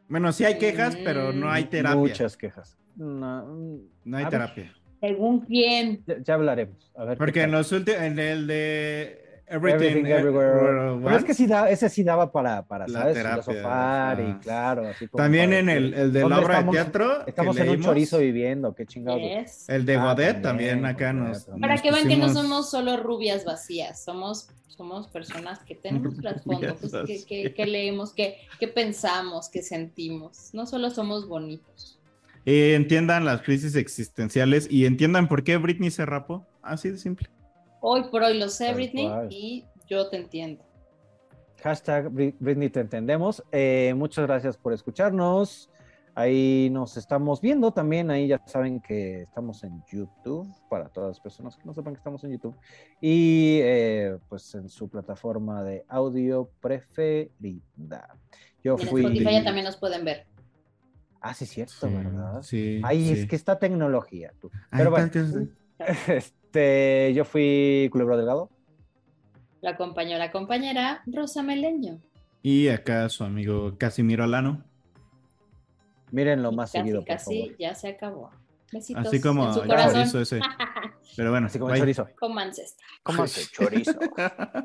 [0.08, 1.96] Bueno, sí hay quejas, pero no hay terapia.
[1.96, 2.76] Muchas quejas.
[2.96, 4.74] No, mm, No hay ver, terapia.
[5.00, 6.02] Según quién.
[6.06, 6.90] ya, ya hablaremos.
[6.96, 10.80] A ver Porque en los últimos, en el de Everything, Everything, eh, everywhere.
[10.90, 13.14] All Pero es que sí da, ese sí daba para, para La ¿sabes?
[13.14, 16.54] terapia, Filosofar y claro, así como También para en el, el de la ¿dónde obra
[16.54, 16.74] estamos?
[16.74, 17.24] de teatro.
[17.24, 19.20] que Estamos en un leímos, chorizo viviendo, qué chingados.
[19.22, 19.68] Yes.
[19.68, 21.44] El de Ah, Godet también, también, acá nos.
[21.44, 25.76] Para nos que vean que no pusimos- somos solo rubias vacías, somos, somos personas que
[25.76, 30.50] tenemos trasfondo, pues, que, que- que leemos, que, que pensamos, que sentimos.
[30.54, 32.00] No solo somos bonitos.
[32.44, 36.44] Eh, entiendan las crisis existenciales y entiendan por qué Britney se rapó.
[36.62, 37.28] Así de simple.
[37.88, 40.64] Hoy por hoy lo sé, Tal Britney, y yo te entiendo.
[41.62, 43.44] Hashtag Bri- Britney te entendemos.
[43.52, 45.70] Eh, muchas gracias por escucharnos.
[46.16, 48.10] Ahí nos estamos viendo también.
[48.10, 51.98] Ahí ya saben que estamos en YouTube para todas las personas que no sepan que
[51.98, 52.56] estamos en YouTube.
[53.00, 58.16] Y eh, pues en su plataforma de audio preferida.
[58.64, 59.02] Yo Y en fui.
[59.02, 60.26] Spotify ya también nos pueden ver.
[61.20, 62.42] Ah, sí, es cierto, Sí, ¿verdad?
[62.42, 63.12] sí, Ahí sí.
[63.20, 64.32] es que está tecnología.
[64.40, 64.50] tú.
[64.72, 65.10] Ay, Pero bueno,
[66.56, 68.50] este, yo fui Culebro Delgado.
[69.60, 72.00] La acompañó la compañera Rosa Meleño.
[72.42, 74.64] Y acá su amigo Casimiro Alano.
[76.12, 77.56] Mírenlo más casi, seguido, por casi favor.
[77.58, 78.30] ya se acabó.
[78.72, 79.92] Besitos Así como en su el corazón.
[79.94, 80.40] chorizo ese.
[81.16, 82.08] Pero bueno, Así como el chorizo.
[82.18, 83.92] Cómanse chorizo.